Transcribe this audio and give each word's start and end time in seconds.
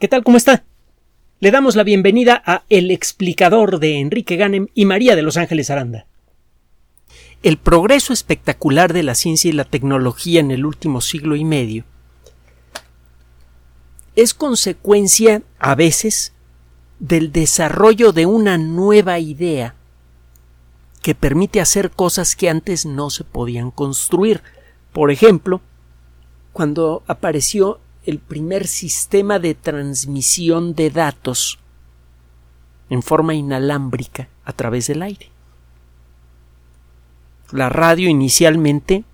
¿Qué 0.00 0.08
tal? 0.08 0.24
¿Cómo 0.24 0.36
está? 0.36 0.64
Le 1.38 1.52
damos 1.52 1.76
la 1.76 1.84
bienvenida 1.84 2.42
a 2.44 2.64
El 2.68 2.90
explicador 2.90 3.78
de 3.78 4.00
Enrique 4.00 4.34
Ganem 4.34 4.66
y 4.74 4.86
María 4.86 5.14
de 5.14 5.22
Los 5.22 5.36
Ángeles 5.36 5.70
Aranda. 5.70 6.06
El 7.44 7.58
progreso 7.58 8.12
espectacular 8.12 8.92
de 8.92 9.04
la 9.04 9.14
ciencia 9.14 9.50
y 9.50 9.52
la 9.52 9.64
tecnología 9.64 10.40
en 10.40 10.50
el 10.50 10.66
último 10.66 11.00
siglo 11.00 11.36
y 11.36 11.44
medio 11.44 11.84
es 14.16 14.34
consecuencia, 14.34 15.42
a 15.60 15.76
veces, 15.76 16.32
del 16.98 17.30
desarrollo 17.30 18.12
de 18.12 18.26
una 18.26 18.58
nueva 18.58 19.20
idea 19.20 19.76
que 21.02 21.14
permite 21.14 21.60
hacer 21.60 21.92
cosas 21.92 22.34
que 22.34 22.50
antes 22.50 22.84
no 22.84 23.10
se 23.10 23.22
podían 23.22 23.70
construir. 23.70 24.42
Por 24.92 25.12
ejemplo, 25.12 25.60
cuando 26.52 27.04
apareció 27.06 27.80
el 28.06 28.18
primer 28.18 28.66
sistema 28.66 29.38
de 29.38 29.54
transmisión 29.54 30.74
de 30.74 30.90
datos 30.90 31.58
en 32.90 33.02
forma 33.02 33.34
inalámbrica 33.34 34.28
a 34.44 34.52
través 34.52 34.86
del 34.86 35.02
aire. 35.02 35.30
La 37.50 37.68
radio 37.68 38.08
inicialmente 38.08 39.04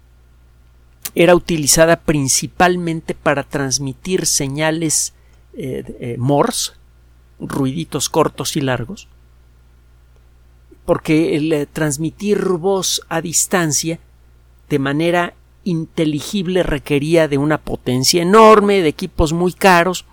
era 1.15 1.35
utilizada 1.35 2.01
principalmente 2.01 3.15
para 3.15 3.43
transmitir 3.43 4.27
señales 4.27 5.15
eh, 5.55 5.85
eh, 6.01 6.17
Morse, 6.19 6.73
ruiditos 7.41 8.09
cortos 8.09 8.57
y 8.57 8.61
largos, 8.61 9.09
porque 10.85 11.37
el 11.37 11.53
eh, 11.53 11.67
transmitir 11.67 12.45
voz 12.45 13.03
a 13.09 13.21
distancia 13.21 13.99
de 14.69 14.79
manera 14.79 15.35
inteligible 15.65 16.63
requería 16.63 17.29
de 17.29 17.39
una 17.39 17.59
potencia 17.59 18.23
enorme, 18.23 18.83
de 18.83 18.89
equipos 18.89 19.33
muy 19.33 19.53
caros, 19.53 20.07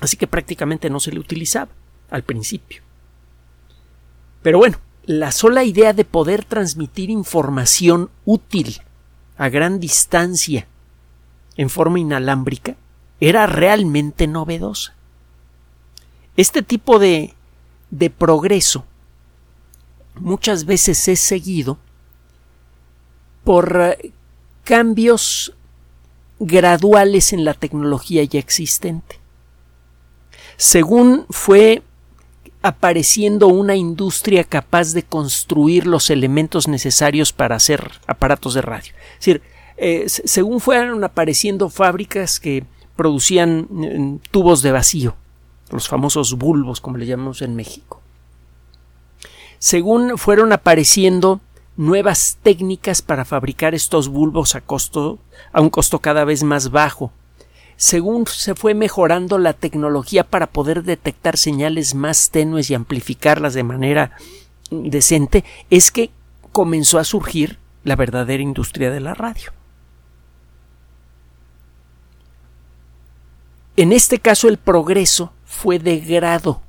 así 0.00 0.16
que 0.16 0.26
prácticamente 0.26 0.90
no 0.90 1.00
se 1.00 1.12
le 1.12 1.20
utilizaba 1.20 1.70
al 2.10 2.22
principio. 2.22 2.82
Pero 4.42 4.58
bueno, 4.58 4.78
la 5.04 5.32
sola 5.32 5.64
idea 5.64 5.92
de 5.92 6.04
poder 6.04 6.44
transmitir 6.44 7.10
información 7.10 8.10
útil 8.24 8.80
a 9.36 9.48
gran 9.48 9.80
distancia 9.80 10.66
en 11.56 11.70
forma 11.70 11.98
inalámbrica 11.98 12.76
era 13.20 13.46
realmente 13.46 14.26
novedosa. 14.26 14.94
Este 16.36 16.62
tipo 16.62 16.98
de, 16.98 17.34
de 17.90 18.10
progreso 18.10 18.84
muchas 20.14 20.64
veces 20.64 21.08
es 21.08 21.20
seguido 21.20 21.78
por 23.44 23.80
eh, 23.80 24.12
cambios 24.68 25.54
graduales 26.38 27.32
en 27.32 27.46
la 27.46 27.54
tecnología 27.54 28.22
ya 28.24 28.38
existente. 28.38 29.18
Según 30.58 31.24
fue 31.30 31.82
apareciendo 32.60 33.48
una 33.48 33.76
industria 33.76 34.44
capaz 34.44 34.92
de 34.92 35.04
construir 35.04 35.86
los 35.86 36.10
elementos 36.10 36.68
necesarios 36.68 37.32
para 37.32 37.56
hacer 37.56 37.92
aparatos 38.06 38.52
de 38.52 38.60
radio. 38.60 38.92
Es 39.12 39.18
decir, 39.20 39.42
eh, 39.78 40.04
según 40.06 40.60
fueron 40.60 41.02
apareciendo 41.02 41.70
fábricas 41.70 42.38
que 42.38 42.66
producían 42.94 43.68
mm, 43.70 44.18
tubos 44.30 44.60
de 44.60 44.72
vacío, 44.72 45.16
los 45.70 45.88
famosos 45.88 46.34
bulbos, 46.34 46.82
como 46.82 46.98
le 46.98 47.06
llamamos 47.06 47.40
en 47.40 47.56
México. 47.56 48.02
Según 49.58 50.18
fueron 50.18 50.52
apareciendo 50.52 51.40
nuevas 51.78 52.38
técnicas 52.42 53.02
para 53.02 53.24
fabricar 53.24 53.72
estos 53.72 54.08
bulbos 54.08 54.56
a 54.56 54.60
costo 54.60 55.20
a 55.52 55.60
un 55.60 55.70
costo 55.70 56.00
cada 56.00 56.24
vez 56.24 56.42
más 56.42 56.70
bajo. 56.70 57.12
Según 57.76 58.26
se 58.26 58.56
fue 58.56 58.74
mejorando 58.74 59.38
la 59.38 59.52
tecnología 59.52 60.24
para 60.24 60.48
poder 60.48 60.82
detectar 60.82 61.36
señales 61.36 61.94
más 61.94 62.30
tenues 62.30 62.68
y 62.70 62.74
amplificarlas 62.74 63.54
de 63.54 63.62
manera 63.62 64.16
decente, 64.70 65.44
es 65.70 65.92
que 65.92 66.10
comenzó 66.50 66.98
a 66.98 67.04
surgir 67.04 67.58
la 67.84 67.94
verdadera 67.94 68.42
industria 68.42 68.90
de 68.90 68.98
la 68.98 69.14
radio. 69.14 69.52
En 73.76 73.92
este 73.92 74.18
caso 74.18 74.48
el 74.48 74.58
progreso 74.58 75.32
fue 75.44 75.78
de 75.78 76.00
grado. 76.00 76.60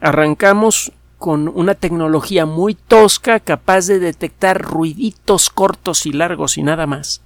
Arrancamos 0.00 0.92
con 1.18 1.48
una 1.48 1.74
tecnología 1.74 2.46
muy 2.46 2.74
tosca 2.74 3.40
capaz 3.40 3.86
de 3.86 3.98
detectar 3.98 4.60
ruiditos 4.60 5.50
cortos 5.50 6.06
y 6.06 6.12
largos 6.12 6.58
y 6.58 6.62
nada 6.62 6.86
más. 6.86 7.22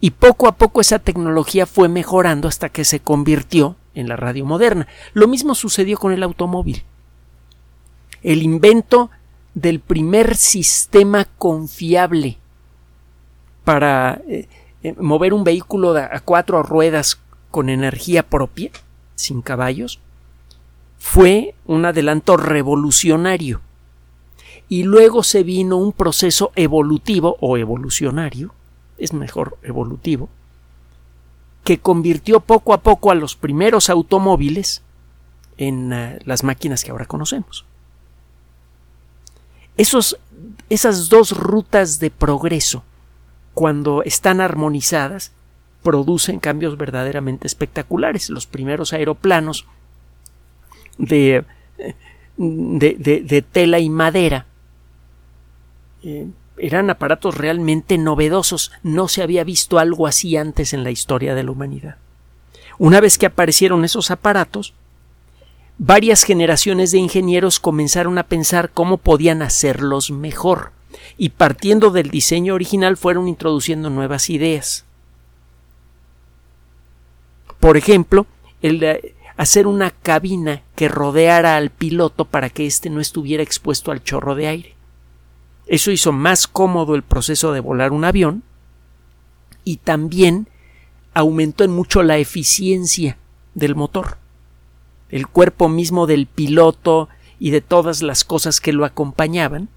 Y 0.00 0.10
poco 0.10 0.48
a 0.48 0.56
poco 0.56 0.80
esa 0.80 0.98
tecnología 0.98 1.66
fue 1.66 1.88
mejorando 1.88 2.48
hasta 2.48 2.68
que 2.68 2.84
se 2.84 3.00
convirtió 3.00 3.76
en 3.94 4.08
la 4.08 4.16
radio 4.16 4.44
moderna. 4.44 4.86
Lo 5.14 5.26
mismo 5.26 5.54
sucedió 5.54 5.98
con 5.98 6.12
el 6.12 6.22
automóvil. 6.22 6.84
El 8.22 8.42
invento 8.42 9.10
del 9.54 9.80
primer 9.80 10.36
sistema 10.36 11.24
confiable 11.38 12.38
para 13.64 14.20
eh, 14.28 14.48
eh, 14.82 14.94
mover 15.00 15.32
un 15.32 15.44
vehículo 15.44 15.96
a 15.96 16.20
cuatro 16.20 16.62
ruedas 16.62 17.18
con 17.50 17.70
energía 17.70 18.22
propia, 18.22 18.70
sin 19.14 19.40
caballos, 19.40 19.98
fue 21.08 21.54
un 21.66 21.84
adelanto 21.84 22.36
revolucionario. 22.36 23.60
Y 24.68 24.82
luego 24.82 25.22
se 25.22 25.44
vino 25.44 25.76
un 25.76 25.92
proceso 25.92 26.50
evolutivo 26.56 27.36
o 27.40 27.56
evolucionario, 27.56 28.52
es 28.98 29.12
mejor 29.12 29.56
evolutivo, 29.62 30.28
que 31.62 31.78
convirtió 31.78 32.40
poco 32.40 32.74
a 32.74 32.80
poco 32.82 33.12
a 33.12 33.14
los 33.14 33.36
primeros 33.36 33.88
automóviles 33.88 34.82
en 35.58 35.92
uh, 35.92 36.18
las 36.24 36.42
máquinas 36.42 36.82
que 36.82 36.90
ahora 36.90 37.06
conocemos. 37.06 37.64
Esos, 39.76 40.18
esas 40.68 41.08
dos 41.08 41.38
rutas 41.38 42.00
de 42.00 42.10
progreso, 42.10 42.82
cuando 43.54 44.02
están 44.02 44.40
armonizadas, 44.40 45.30
producen 45.84 46.40
cambios 46.40 46.76
verdaderamente 46.76 47.46
espectaculares. 47.46 48.28
Los 48.28 48.48
primeros 48.48 48.92
aeroplanos 48.92 49.66
de, 50.98 51.44
de, 52.36 53.44
tela 53.50 53.78
y 53.78 53.90
madera. 53.90 54.46
Eh, 56.02 56.28
eran 56.58 56.90
aparatos 56.90 57.36
realmente 57.36 57.98
novedosos. 57.98 58.72
No 58.82 59.08
se 59.08 59.22
había 59.22 59.44
visto 59.44 59.78
algo 59.78 60.06
así 60.06 60.36
antes 60.36 60.72
en 60.72 60.84
la 60.84 60.90
historia 60.90 61.34
de 61.34 61.44
la 61.44 61.50
humanidad. 61.50 61.96
Una 62.78 63.00
vez 63.00 63.18
que 63.18 63.26
aparecieron 63.26 63.84
esos 63.84 64.10
aparatos, 64.10 64.74
varias 65.78 66.22
generaciones 66.24 66.92
de 66.92 66.98
ingenieros 66.98 67.60
comenzaron 67.60 68.18
a 68.18 68.24
pensar 68.24 68.70
cómo 68.70 68.98
podían 68.98 69.42
hacerlos 69.42 70.10
mejor 70.10 70.72
y 71.18 71.30
partiendo 71.30 71.90
del 71.90 72.10
diseño 72.10 72.54
original 72.54 72.96
fueron 72.96 73.28
introduciendo 73.28 73.90
nuevas 73.90 74.30
ideas. 74.30 74.84
Por 77.60 77.76
ejemplo, 77.76 78.26
el, 78.62 79.14
hacer 79.36 79.66
una 79.66 79.90
cabina 79.90 80.62
que 80.74 80.88
rodeara 80.88 81.56
al 81.56 81.70
piloto 81.70 82.24
para 82.24 82.50
que 82.50 82.66
éste 82.66 82.90
no 82.90 83.00
estuviera 83.00 83.42
expuesto 83.42 83.92
al 83.92 84.02
chorro 84.02 84.34
de 84.34 84.46
aire. 84.46 84.74
Eso 85.66 85.90
hizo 85.90 86.12
más 86.12 86.46
cómodo 86.46 86.94
el 86.94 87.02
proceso 87.02 87.52
de 87.52 87.60
volar 87.60 87.92
un 87.92 88.04
avión 88.04 88.42
y 89.64 89.78
también 89.78 90.48
aumentó 91.12 91.64
en 91.64 91.72
mucho 91.72 92.02
la 92.02 92.18
eficiencia 92.18 93.18
del 93.54 93.74
motor. 93.74 94.18
El 95.10 95.26
cuerpo 95.26 95.68
mismo 95.68 96.06
del 96.06 96.26
piloto 96.26 97.08
y 97.38 97.50
de 97.50 97.60
todas 97.60 98.02
las 98.02 98.24
cosas 98.24 98.60
que 98.60 98.72
lo 98.72 98.84
acompañaban 98.84 99.68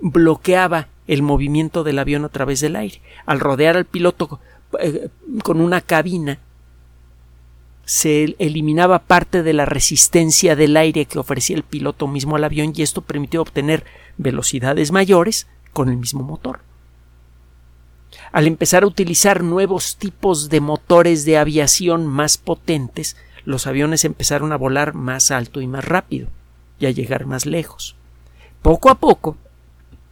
bloqueaba 0.00 0.88
el 1.06 1.22
movimiento 1.22 1.84
del 1.84 1.98
avión 1.98 2.24
a 2.24 2.28
través 2.28 2.60
del 2.60 2.76
aire. 2.76 3.00
Al 3.24 3.40
rodear 3.40 3.76
al 3.76 3.84
piloto 3.84 4.40
eh, 4.80 5.08
con 5.42 5.60
una 5.60 5.80
cabina 5.80 6.40
se 7.86 8.34
eliminaba 8.40 8.98
parte 8.98 9.44
de 9.44 9.52
la 9.52 9.64
resistencia 9.64 10.56
del 10.56 10.76
aire 10.76 11.06
que 11.06 11.20
ofrecía 11.20 11.56
el 11.56 11.62
piloto 11.62 12.08
mismo 12.08 12.34
al 12.34 12.42
avión 12.42 12.72
y 12.74 12.82
esto 12.82 13.00
permitió 13.00 13.40
obtener 13.40 13.84
velocidades 14.18 14.90
mayores 14.90 15.46
con 15.72 15.88
el 15.88 15.96
mismo 15.96 16.24
motor. 16.24 16.60
Al 18.32 18.48
empezar 18.48 18.82
a 18.82 18.88
utilizar 18.88 19.44
nuevos 19.44 19.96
tipos 19.96 20.48
de 20.48 20.60
motores 20.60 21.24
de 21.24 21.38
aviación 21.38 22.08
más 22.08 22.38
potentes, 22.38 23.16
los 23.44 23.68
aviones 23.68 24.04
empezaron 24.04 24.52
a 24.52 24.56
volar 24.56 24.94
más 24.94 25.30
alto 25.30 25.60
y 25.60 25.68
más 25.68 25.84
rápido 25.84 26.26
y 26.80 26.86
a 26.86 26.90
llegar 26.90 27.24
más 27.24 27.46
lejos. 27.46 27.94
Poco 28.62 28.90
a 28.90 28.96
poco, 28.96 29.36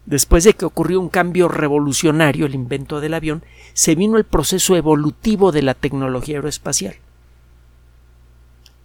después 0.06 0.44
de 0.44 0.54
que 0.54 0.64
ocurrió 0.64 1.00
un 1.00 1.08
cambio 1.08 1.48
revolucionario, 1.48 2.46
el 2.46 2.54
invento 2.54 3.00
del 3.00 3.14
avión, 3.14 3.42
se 3.72 3.96
vino 3.96 4.16
el 4.16 4.24
proceso 4.24 4.76
evolutivo 4.76 5.50
de 5.50 5.62
la 5.62 5.74
tecnología 5.74 6.36
aeroespacial. 6.36 6.94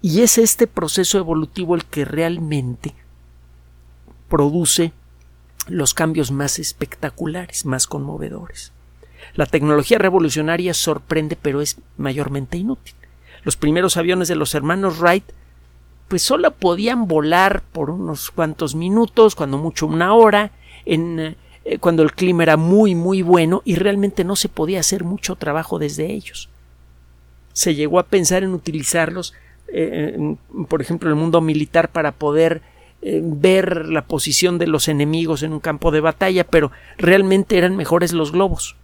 Y 0.02 0.22
es 0.22 0.38
este 0.38 0.68
proceso 0.68 1.18
evolutivo 1.18 1.76
el 1.76 1.86
que 1.86 2.06
realmente 2.06 2.94
produce 4.30 4.94
los 5.68 5.94
cambios 5.94 6.32
más 6.32 6.60
espectaculares, 6.60 7.66
más 7.66 7.86
conmovedores. 7.86 8.72
La 9.36 9.46
tecnología 9.46 9.98
revolucionaria 9.98 10.74
sorprende 10.74 11.38
pero 11.40 11.62
es 11.62 11.78
mayormente 11.98 12.58
inútil. 12.58 12.96
Los 13.44 13.58
primeros 13.58 13.98
aviones 13.98 14.28
de 14.28 14.36
los 14.36 14.56
hermanos 14.56 15.00
Wright 15.00 15.26
pues 16.08 16.24
solo 16.24 16.52
podían 16.52 17.08
volar 17.08 17.62
por 17.72 17.92
unos 17.92 18.32
cuantos 18.32 18.74
minutos, 18.74 19.36
cuando 19.36 19.60
mucho 19.60 19.86
una 19.86 20.14
hora, 20.16 20.52
eh, 20.86 21.36
cuando 21.80 22.02
el 22.02 22.14
clima 22.14 22.42
era 22.44 22.58
muy 22.58 22.96
muy 22.96 23.22
bueno 23.22 23.62
y 23.64 23.76
realmente 23.76 24.24
no 24.24 24.36
se 24.36 24.50
podía 24.50 24.80
hacer 24.80 25.04
mucho 25.04 25.36
trabajo 25.36 25.78
desde 25.78 26.12
ellos. 26.12 26.50
Se 27.54 27.76
llegó 27.76 28.00
a 28.00 28.08
pensar 28.08 28.44
en 28.44 28.54
utilizarlos, 28.54 29.34
eh, 29.74 30.36
por 30.68 30.82
ejemplo, 30.82 31.10
el 31.10 31.16
mundo 31.16 31.42
militar 31.42 31.90
para 31.90 32.12
poder 32.12 32.62
eh, 33.02 33.22
ver 33.24 33.88
la 33.88 34.06
posición 34.06 34.58
de 34.58 34.68
los 34.68 34.88
enemigos 34.88 35.44
en 35.44 35.54
un 35.54 35.60
campo 35.60 35.92
de 35.92 36.02
batalla, 36.02 36.44
pero 36.44 36.72
realmente 36.98 37.58
eran 37.58 37.78
mejores 37.78 38.14
los 38.14 38.32
globos. 38.32 38.76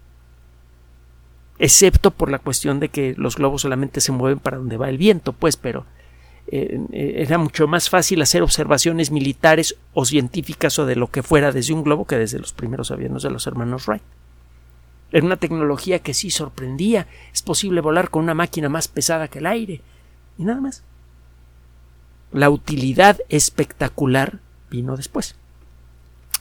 Excepto 1.60 2.12
por 2.12 2.32
la 2.32 2.40
cuestión 2.40 2.80
de 2.80 2.90
que 2.90 3.14
los 3.18 3.36
globos 3.36 3.64
solamente 3.64 4.02
se 4.02 4.12
mueven 4.12 4.40
para 4.40 4.58
donde 4.58 4.78
va 4.78 4.90
el 4.90 4.98
viento, 4.98 5.34
pues, 5.34 5.58
pero 5.58 5.86
eh, 6.48 6.80
era 6.92 7.38
mucho 7.38 7.68
más 7.68 7.90
fácil 7.90 8.22
hacer 8.22 8.42
observaciones 8.42 9.12
militares 9.12 9.76
o 9.94 10.06
científicas 10.06 10.78
o 10.80 10.86
de 10.86 10.96
lo 10.96 11.08
que 11.08 11.24
fuera 11.24 11.52
desde 11.52 11.74
un 11.74 11.84
globo 11.84 12.06
que 12.06 12.18
desde 12.18 12.40
los 12.40 12.54
primeros 12.54 12.92
aviones 12.92 13.24
de 13.24 13.32
los 13.32 13.48
hermanos 13.48 13.88
Wright. 13.88 14.04
Era 15.12 15.26
una 15.26 15.38
tecnología 15.38 16.00
que 16.00 16.14
sí 16.14 16.30
sorprendía. 16.30 17.08
Es 17.34 17.42
posible 17.42 17.82
volar 17.82 18.10
con 18.10 18.24
una 18.24 18.34
máquina 18.34 18.70
más 18.70 18.88
pesada 18.88 19.28
que 19.28 19.40
el 19.40 19.46
aire. 19.46 19.82
Y 20.38 20.44
nada 20.44 20.62
más. 20.62 20.84
La 22.32 22.50
utilidad 22.50 23.20
espectacular 23.30 24.40
vino 24.70 24.98
después. 24.98 25.36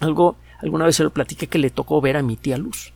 Algo, 0.00 0.36
alguna 0.60 0.86
vez 0.86 0.96
se 0.96 1.04
lo 1.04 1.10
platiqué 1.10 1.46
que 1.46 1.58
le 1.58 1.70
tocó 1.70 2.00
ver 2.00 2.16
a 2.16 2.22
mi 2.22 2.36
tía 2.36 2.58
Luz. 2.58 2.92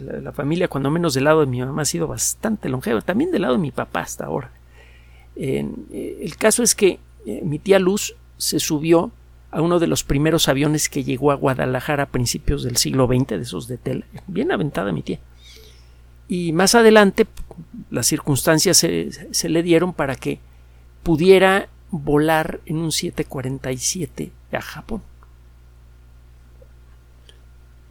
La, 0.00 0.32
familia, 0.32 0.68
cuando 0.68 0.90
menos 0.90 1.14
del 1.14 1.24
lado 1.24 1.40
de 1.40 1.46
mi 1.46 1.60
mamá, 1.60 1.82
ha 1.82 1.86
sido 1.86 2.06
bastante 2.08 2.68
longeva. 2.68 3.00
También 3.00 3.30
del 3.30 3.42
lado 3.42 3.54
de 3.54 3.60
mi 3.60 3.70
papá 3.70 4.00
hasta 4.00 4.26
ahora 4.26 4.50
eh, 5.36 6.18
el 6.20 6.36
caso 6.36 6.62
es 6.62 6.74
que 6.74 6.98
eh, 7.26 7.40
mi 7.44 7.58
tía 7.58 7.78
Luz 7.78 8.14
se 8.36 8.60
subió 8.60 9.10
a 9.50 9.60
uno 9.60 9.78
de 9.78 9.86
los 9.86 10.02
primeros 10.04 10.48
aviones 10.48 10.88
que 10.88 11.04
llegó 11.04 11.30
a 11.30 11.36
Guadalajara 11.36 12.04
a 12.04 12.08
principios 12.08 12.62
del 12.62 12.76
siglo 12.76 13.06
XX, 13.06 13.28
de 13.28 13.42
esos 13.42 13.68
de 13.68 13.78
tela. 13.78 14.06
Bien 14.26 14.50
aventada 14.50 14.92
mi 14.92 15.02
tía. 15.02 15.20
Y 16.28 16.52
más 16.52 16.74
adelante 16.74 17.26
las 17.90 18.06
circunstancias 18.06 18.76
se, 18.78 19.48
le 19.48 19.62
dieron 19.62 19.92
para 19.92 20.16
que 20.16 20.40
pudiera 21.02 21.68
volar 21.90 22.60
en 22.66 22.78
un 22.78 22.92
747 22.92 24.32
a 24.52 24.60
Japón. 24.60 25.02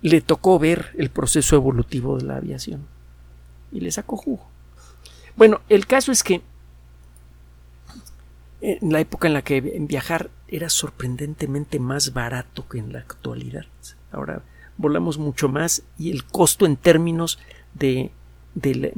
Le 0.02 0.22
tocó 0.22 0.58
ver 0.58 0.92
el 0.98 1.10
proceso 1.10 1.56
evolutivo 1.56 2.18
de 2.18 2.26
la 2.26 2.38
aviación 2.38 2.88
y 3.72 3.82
le 3.82 3.92
sacó 3.92 4.18
jugo. 4.18 4.48
Bueno, 5.36 5.62
el 5.70 5.86
caso 5.86 6.12
es 6.12 6.24
que 6.24 6.42
en 8.62 8.92
la 8.92 9.00
época 9.00 9.28
en 9.28 9.34
la 9.34 9.42
que 9.42 9.62
viajar 9.62 10.30
era 10.48 10.70
sorprendentemente 10.70 11.80
más 11.80 12.14
barato 12.14 12.68
que 12.68 12.78
en 12.78 12.94
la 12.94 13.00
actualidad. 13.00 13.66
Ahora 14.12 14.44
volamos 14.78 15.18
mucho 15.18 15.50
más 15.50 15.84
y 15.98 16.12
el 16.12 16.26
costo 16.26 16.66
en 16.66 16.76
términos 16.76 17.40
de, 17.74 18.12
de, 18.56 18.94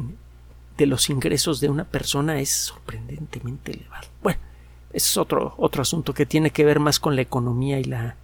los 0.78 1.10
ingresos 1.10 1.60
de 1.60 1.70
una 1.70 1.86
persona 1.86 2.40
es 2.40 2.50
sorprendentemente 2.50 3.72
elevado. 3.72 4.08
Bueno, 4.22 4.40
ese 4.92 5.08
es 5.08 5.18
otro, 5.18 5.54
otro 5.58 5.82
asunto 5.82 6.14
que 6.14 6.26
tiene 6.26 6.52
que 6.52 6.66
ver 6.66 6.80
más 6.80 7.00
con 7.00 7.16
la 7.16 7.22
economía 7.22 7.80
y 7.80 7.84
la 7.86 8.16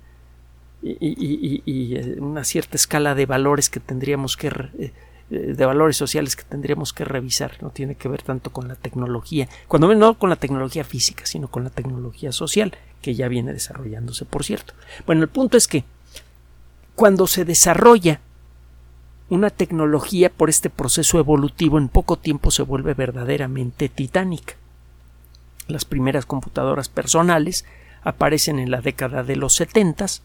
y, 0.81 0.95
y, 1.01 1.61
y, 1.65 1.95
eh, 1.95 2.15
una 2.19 2.45
cierta 2.45 2.77
escala 2.77 3.13
de 3.13 3.25
valores 3.25 3.69
que 3.69 3.81
tendríamos 3.81 4.37
que 4.37 4.47
eh, 4.47 4.93
eh, 5.29 5.53
de 5.53 5.65
valores 5.65 5.97
sociales 5.97 6.35
que 6.35 6.43
tendríamos 6.43 6.93
que 6.93 7.05
revisar. 7.05 7.61
No 7.61 7.69
tiene 7.69 7.95
que 7.95 8.07
ver 8.07 8.23
tanto 8.23 8.51
con 8.51 8.67
la 8.67 8.75
tecnología, 8.75 9.47
cuando 9.67 9.93
no 9.93 10.17
con 10.17 10.29
la 10.29 10.35
tecnología 10.37 10.83
física, 10.83 11.25
sino 11.25 11.49
con 11.49 11.63
la 11.63 11.69
tecnología 11.69 12.31
social, 12.31 12.73
que 13.01 13.13
ya 13.13 13.27
viene 13.27 13.53
desarrollándose, 13.53 14.25
por 14.25 14.43
cierto. 14.43 14.73
Bueno, 15.05 15.23
el 15.23 15.29
punto 15.29 15.57
es 15.57 15.67
que 15.67 15.83
cuando 16.95 17.27
se 17.27 17.45
desarrolla 17.45 18.21
una 19.29 19.49
tecnología 19.49 20.29
por 20.29 20.49
este 20.49 20.69
proceso 20.69 21.19
evolutivo, 21.19 21.77
en 21.77 21.89
poco 21.89 22.17
tiempo 22.17 22.51
se 22.51 22.63
vuelve 22.63 22.93
verdaderamente 22.93 23.89
titánica. 23.89 24.55
Las 25.67 25.85
primeras 25.85 26.25
computadoras 26.25 26.89
personales 26.89 27.65
aparecen 28.01 28.59
en 28.59 28.71
la 28.71 28.81
década 28.81 29.23
de 29.23 29.35
los 29.35 29.53
setentas, 29.53 30.23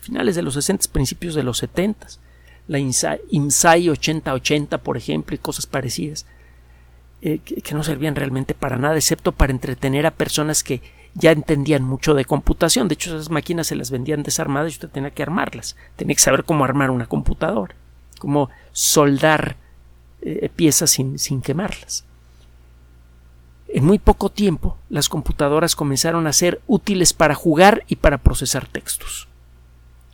finales 0.00 0.36
de 0.36 0.42
los 0.42 0.54
60, 0.54 0.86
principios 0.92 1.34
de 1.34 1.42
los 1.42 1.58
setentas 1.58 2.20
la 2.66 2.78
IMSAI 2.78 3.90
8080, 3.90 4.78
por 4.78 4.96
ejemplo, 4.96 5.34
y 5.34 5.38
cosas 5.38 5.66
parecidas, 5.66 6.26
eh, 7.20 7.38
que, 7.38 7.74
no 7.74 7.82
servían 7.82 8.14
realmente 8.14 8.54
para 8.54 8.76
nada, 8.76 8.96
excepto 8.96 9.32
para 9.32 9.52
entretener 9.52 10.06
a 10.06 10.12
personas 10.12 10.62
que 10.62 10.80
ya 11.14 11.32
entendían 11.32 11.82
mucho 11.82 12.14
de 12.14 12.24
computación. 12.24 12.88
De 12.88 12.94
hecho, 12.94 13.14
esas 13.14 13.30
máquinas 13.30 13.68
se 13.68 13.76
las 13.76 13.90
vendían 13.90 14.22
desarmadas 14.22 14.72
y 14.72 14.74
usted 14.74 14.90
tenía 14.90 15.10
que 15.10 15.22
armarlas. 15.22 15.76
Tenía 15.96 16.14
que 16.14 16.22
saber 16.22 16.44
cómo 16.44 16.64
armar 16.64 16.90
una 16.90 17.06
computadora, 17.06 17.74
cómo 18.18 18.50
soldar 18.72 19.56
eh, 20.22 20.50
piezas 20.54 20.90
sin, 20.90 21.18
sin 21.18 21.40
quemarlas. 21.40 22.04
En 23.68 23.84
muy 23.84 23.98
poco 23.98 24.30
tiempo, 24.30 24.76
las 24.88 25.08
computadoras 25.08 25.74
comenzaron 25.74 26.26
a 26.26 26.32
ser 26.32 26.60
útiles 26.66 27.12
para 27.12 27.34
jugar 27.34 27.84
y 27.88 27.96
para 27.96 28.18
procesar 28.18 28.66
textos. 28.66 29.28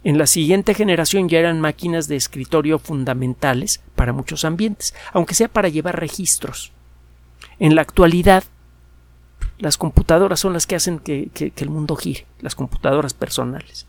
En 0.02 0.16
la 0.16 0.26
siguiente 0.26 0.72
generación 0.72 1.28
ya 1.28 1.40
eran 1.40 1.60
máquinas 1.60 2.08
de 2.08 2.16
escritorio 2.16 2.78
fundamentales 2.78 3.82
para 3.96 4.14
muchos 4.14 4.46
ambientes, 4.46 4.94
aunque 5.12 5.34
sea 5.34 5.48
para 5.48 5.68
llevar 5.68 6.00
registros. 6.00 6.72
En 7.58 7.74
la 7.74 7.82
actualidad, 7.82 8.44
las 9.60 9.78
computadoras 9.78 10.40
son 10.40 10.52
las 10.52 10.66
que 10.66 10.74
hacen 10.74 10.98
que, 10.98 11.30
el 11.56 11.70
mundo 11.70 11.94
gire, 11.94 12.26
las 12.40 12.54
computadoras 12.54 13.14
personales. 13.14 13.86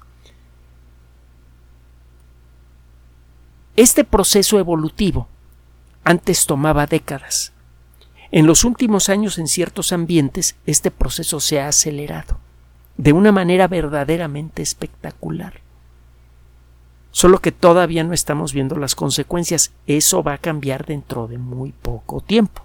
Este 3.75 4.03
proceso 4.03 4.59
evolutivo 4.59 5.27
antes 6.03 6.45
tomaba 6.45 6.85
décadas. 6.85 7.53
En 8.31 8.45
los 8.45 8.63
últimos 8.63 9.09
años 9.09 9.39
en 9.39 9.47
ciertos 9.47 9.91
ambientes 9.91 10.56
este 10.65 10.91
proceso 10.91 11.39
se 11.39 11.59
ha 11.59 11.68
acelerado 11.68 12.38
de 12.97 13.13
una 13.13 13.31
manera 13.31 13.67
verdaderamente 13.67 14.62
espectacular 14.62 15.62
solo 17.12 17.39
que 17.39 17.51
todavía 17.51 18.03
no 18.03 18.13
estamos 18.13 18.53
viendo 18.53 18.77
las 18.77 18.95
consecuencias. 18.95 19.71
Eso 19.85 20.24
va 20.24 20.33
a 20.33 20.38
cambiar 20.38 20.85
dentro 20.85 21.27
de 21.27 21.38
muy 21.38 21.71
poco 21.71 22.21
tiempo. 22.21 22.63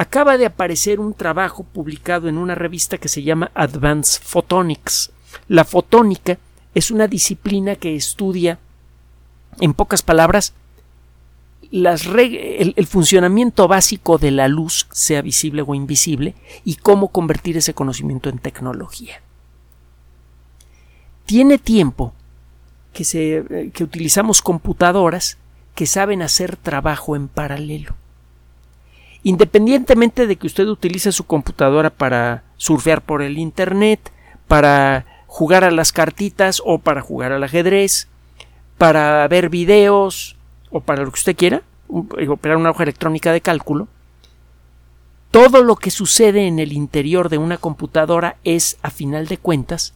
Acaba 0.00 0.38
de 0.38 0.46
aparecer 0.46 0.98
un 0.98 1.12
trabajo 1.12 1.62
publicado 1.62 2.30
en 2.30 2.38
una 2.38 2.54
revista 2.54 2.96
que 2.96 3.10
se 3.10 3.22
llama 3.22 3.50
Advanced 3.52 4.22
Photonics. 4.22 5.12
La 5.46 5.66
fotónica 5.66 6.38
es 6.74 6.90
una 6.90 7.06
disciplina 7.06 7.76
que 7.76 7.94
estudia, 7.94 8.58
en 9.60 9.74
pocas 9.74 10.00
palabras, 10.00 10.54
el, 11.70 12.86
funcionamiento 12.86 13.68
básico 13.68 14.16
de 14.16 14.30
la 14.30 14.48
luz, 14.48 14.86
sea 14.90 15.20
visible 15.20 15.62
o 15.66 15.74
invisible, 15.74 16.34
y 16.64 16.76
cómo 16.76 17.08
convertir 17.08 17.58
ese 17.58 17.74
conocimiento 17.74 18.30
en 18.30 18.38
tecnología. 18.38 19.20
Tiene 21.26 21.58
tiempo 21.58 22.14
que, 22.94 23.04
eh, 23.12 23.70
que 23.70 23.84
utilizamos 23.84 24.40
computadoras 24.40 25.36
que 25.74 25.84
saben 25.84 26.22
hacer 26.22 26.56
trabajo 26.56 27.16
en 27.16 27.28
paralelo. 27.28 27.96
Independientemente 29.22 30.26
de 30.26 30.36
que 30.36 30.46
usted 30.46 30.66
utilice 30.66 31.12
su 31.12 31.24
computadora 31.24 31.90
para 31.90 32.44
surfear 32.56 33.02
por 33.02 33.22
el 33.22 33.38
Internet, 33.38 34.12
para 34.48 35.04
jugar 35.26 35.64
a 35.64 35.70
las 35.70 35.92
cartitas 35.92 36.62
o 36.64 36.78
para 36.78 37.02
jugar 37.02 37.32
al 37.32 37.44
ajedrez, 37.44 38.08
para 38.78 39.28
ver 39.28 39.50
videos 39.50 40.36
o 40.70 40.80
para 40.80 41.02
lo 41.02 41.10
que 41.10 41.18
usted 41.18 41.36
quiera, 41.36 41.62
eh, 42.18 42.28
operar 42.28 42.56
una 42.56 42.70
hoja 42.70 42.84
electrónica 42.84 43.32
de 43.32 43.40
cálculo, 43.40 43.88
todo 45.30 45.62
lo 45.62 45.76
que 45.76 45.90
sucede 45.90 46.46
en 46.46 46.58
el 46.58 46.72
interior 46.72 47.28
de 47.28 47.38
una 47.38 47.58
computadora 47.58 48.36
es, 48.42 48.78
a 48.82 48.90
final 48.90 49.26
de 49.26 49.38
cuentas, 49.38 49.94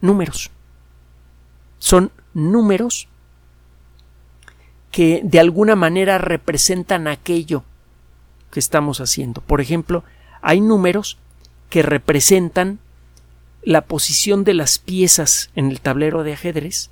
números. 0.00 0.50
Son 1.78 2.10
números 2.34 3.08
que 4.90 5.20
de 5.24 5.40
alguna 5.40 5.76
manera 5.76 6.18
representan 6.18 7.06
aquello 7.06 7.64
que 8.52 8.60
estamos 8.60 9.00
haciendo. 9.00 9.40
Por 9.40 9.60
ejemplo, 9.60 10.04
hay 10.42 10.60
números 10.60 11.18
que 11.70 11.82
representan 11.82 12.78
la 13.64 13.80
posición 13.80 14.44
de 14.44 14.54
las 14.54 14.78
piezas 14.78 15.50
en 15.56 15.70
el 15.70 15.80
tablero 15.80 16.22
de 16.22 16.34
ajedrez 16.34 16.90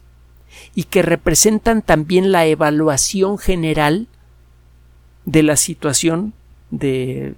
y 0.75 0.85
que 0.85 1.03
representan 1.03 1.83
también 1.83 2.33
la 2.33 2.47
evaluación 2.47 3.39
general 3.39 4.09
de 5.25 5.43
la 5.43 5.57
situación 5.57 6.33
de, 6.71 7.35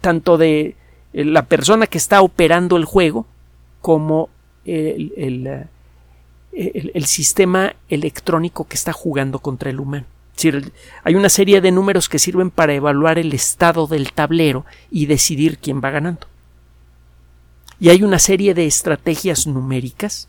tanto 0.00 0.38
de 0.38 0.76
la 1.12 1.46
persona 1.46 1.86
que 1.86 1.98
está 1.98 2.22
operando 2.22 2.76
el 2.76 2.84
juego 2.84 3.26
como 3.80 4.28
el, 4.64 5.66
el, 6.52 7.06
sistema 7.06 7.74
electrónico 7.88 8.68
que 8.68 8.76
está 8.76 8.92
jugando 8.92 9.38
contra 9.40 9.70
el 9.70 9.80
humano. 9.80 10.06
Hay 11.04 11.14
una 11.14 11.28
serie 11.28 11.60
de 11.60 11.72
números 11.72 12.08
que 12.08 12.18
sirven 12.18 12.50
para 12.50 12.74
evaluar 12.74 13.18
el 13.18 13.32
estado 13.32 13.86
del 13.86 14.12
tablero 14.12 14.64
y 14.90 15.06
decidir 15.06 15.58
quién 15.58 15.80
va 15.82 15.90
ganando. 15.90 16.26
Y 17.78 17.88
hay 17.88 18.02
una 18.02 18.18
serie 18.18 18.54
de 18.54 18.66
estrategias 18.66 19.46
numéricas 19.46 20.28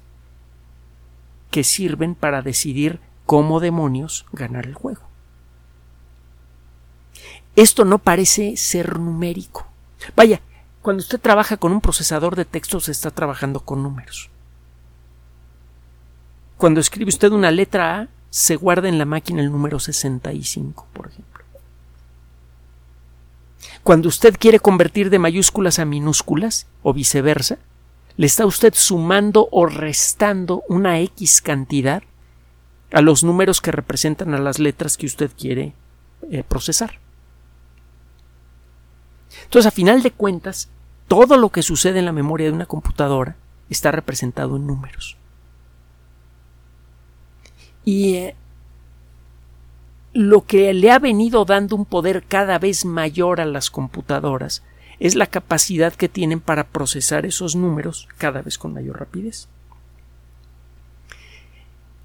que 1.50 1.64
sirven 1.64 2.16
para 2.16 2.42
decidir 2.42 3.00
cómo 3.26 3.60
demonios 3.60 4.26
ganar 4.32 4.66
el 4.66 4.74
juego. 4.74 5.02
Esto 7.56 7.84
no 7.84 8.00
parece 8.00 8.56
ser 8.56 8.98
numérico. 8.98 9.68
Vaya, 10.16 10.42
cuando 10.82 11.02
usted 11.02 11.20
trabaja 11.20 11.58
con 11.58 11.74
un 11.74 11.82
procesador 11.82 12.36
de 12.36 12.46
textos 12.46 12.90
está 12.90 13.12
trabajando 13.12 13.60
con 13.60 13.84
números. 13.84 14.30
Cuando 16.58 16.80
escribe 16.80 17.10
usted 17.10 17.32
una 17.32 17.52
letra 17.52 18.00
A, 18.00 18.08
se 18.32 18.56
guarda 18.56 18.90
en 18.90 18.98
la 18.98 19.06
máquina 19.06 19.42
el 19.42 19.52
número 19.52 19.80
65, 19.80 20.88
por 20.94 21.08
ejemplo. 21.08 21.44
Cuando 23.84 24.08
usted 24.08 24.36
quiere 24.40 24.60
convertir 24.60 25.10
de 25.10 25.20
mayúsculas 25.20 25.78
a 25.80 25.86
minúsculas, 25.86 26.66
o 26.82 26.94
viceversa, 26.94 27.58
le 28.18 28.26
está 28.26 28.46
usted 28.46 28.74
sumando 28.76 29.48
o 29.52 29.66
restando 29.66 30.64
una 30.70 31.00
X 31.00 31.42
cantidad 31.42 32.04
a 32.92 33.02
los 33.02 33.24
números 33.24 33.62
que 33.62 33.72
representan 33.72 34.34
a 34.34 34.40
las 34.40 34.60
letras 34.60 34.98
que 34.98 35.06
usted 35.06 35.32
quiere 35.38 35.74
eh, 36.30 36.44
procesar. 36.48 37.00
Entonces, 39.44 39.68
a 39.68 39.72
final 39.72 40.04
de 40.04 40.12
cuentas, 40.12 40.70
todo 41.08 41.38
lo 41.38 41.50
que 41.50 41.64
sucede 41.64 42.00
en 42.00 42.06
la 42.06 42.12
memoria 42.12 42.48
de 42.48 42.54
una 42.54 42.66
computadora 42.66 43.36
está 43.70 43.92
representado 43.92 44.56
en 44.56 44.68
números. 44.68 45.18
Y 47.84 48.16
eh, 48.16 48.36
lo 50.14 50.46
que 50.46 50.74
le 50.74 50.92
ha 50.92 51.00
venido 51.00 51.46
dando 51.46 51.76
un 51.76 51.86
poder 51.86 52.24
cada 52.24 52.60
vez 52.60 52.86
mayor 52.86 53.42
a 53.42 53.46
las 53.46 53.70
computadoras 53.72 54.64
es 55.00 55.16
la 55.16 55.26
capacidad 55.26 55.94
que 55.94 56.10
tienen 56.10 56.40
para 56.40 56.68
procesar 56.68 57.26
esos 57.26 57.56
números 57.56 58.08
cada 58.18 58.42
vez 58.42 58.58
con 58.58 58.74
mayor 58.74 59.00
rapidez. 59.00 59.48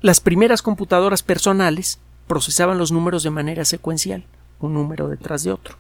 Las 0.01 0.21
primeras 0.21 0.63
computadoras 0.63 1.23
personales 1.23 1.99
procesaban 2.27 2.79
los 2.79 2.93
números 2.93 3.23
de 3.23 3.31
manera 3.31 3.65
secuencial, 3.65 4.25
un 4.61 4.75
número 4.75 5.09
detrás 5.09 5.43
de 5.43 5.53
otro 5.53 5.77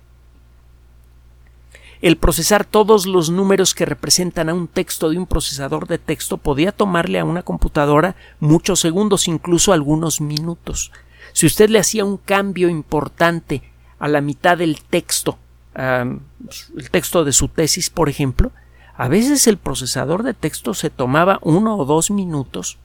el 2.03 2.17
procesar 2.17 2.65
todos 2.65 3.07
los 3.07 3.31
números 3.31 3.75
que 3.75 3.87
representan 3.87 4.49
a 4.49 4.55
un 4.55 4.69
texto 4.69 5.11
de 5.11 5.19
un 5.19 5.27
procesador 5.27 5.87
de 5.87 5.99
texto 5.99 6.37
podía 6.37 6.73
tomarle 6.73 7.19
a 7.19 7.25
una 7.25 7.43
computadora 7.43 8.17
muchos 8.41 8.81
segundos, 8.81 9.29
incluso 9.29 9.73
algunos 9.73 10.21
minutos. 10.21 10.93
Si 11.33 11.47
usted 11.47 11.71
le 11.71 11.79
hacía 11.79 12.05
un 12.05 12.17
cambio 12.17 12.69
importante 12.69 13.63
a 13.99 14.09
la 14.09 14.21
mitad 14.21 14.59
del 14.59 14.83
texto, 14.83 15.39
el 15.75 16.91
texto 16.91 17.25
de 17.25 17.33
su 17.33 17.49
tesis, 17.49 17.91
por 17.91 18.09
ejemplo, 18.09 18.53
a 18.97 19.09
veces 19.09 19.47
el 19.47 19.59
procesador 19.59 20.23
de 20.23 20.35
texto 20.35 20.73
se 20.75 20.91
tomaba 20.91 21.39
uno 21.43 21.77
o 21.77 21.85
dos 21.85 22.11
minutos 22.11 22.79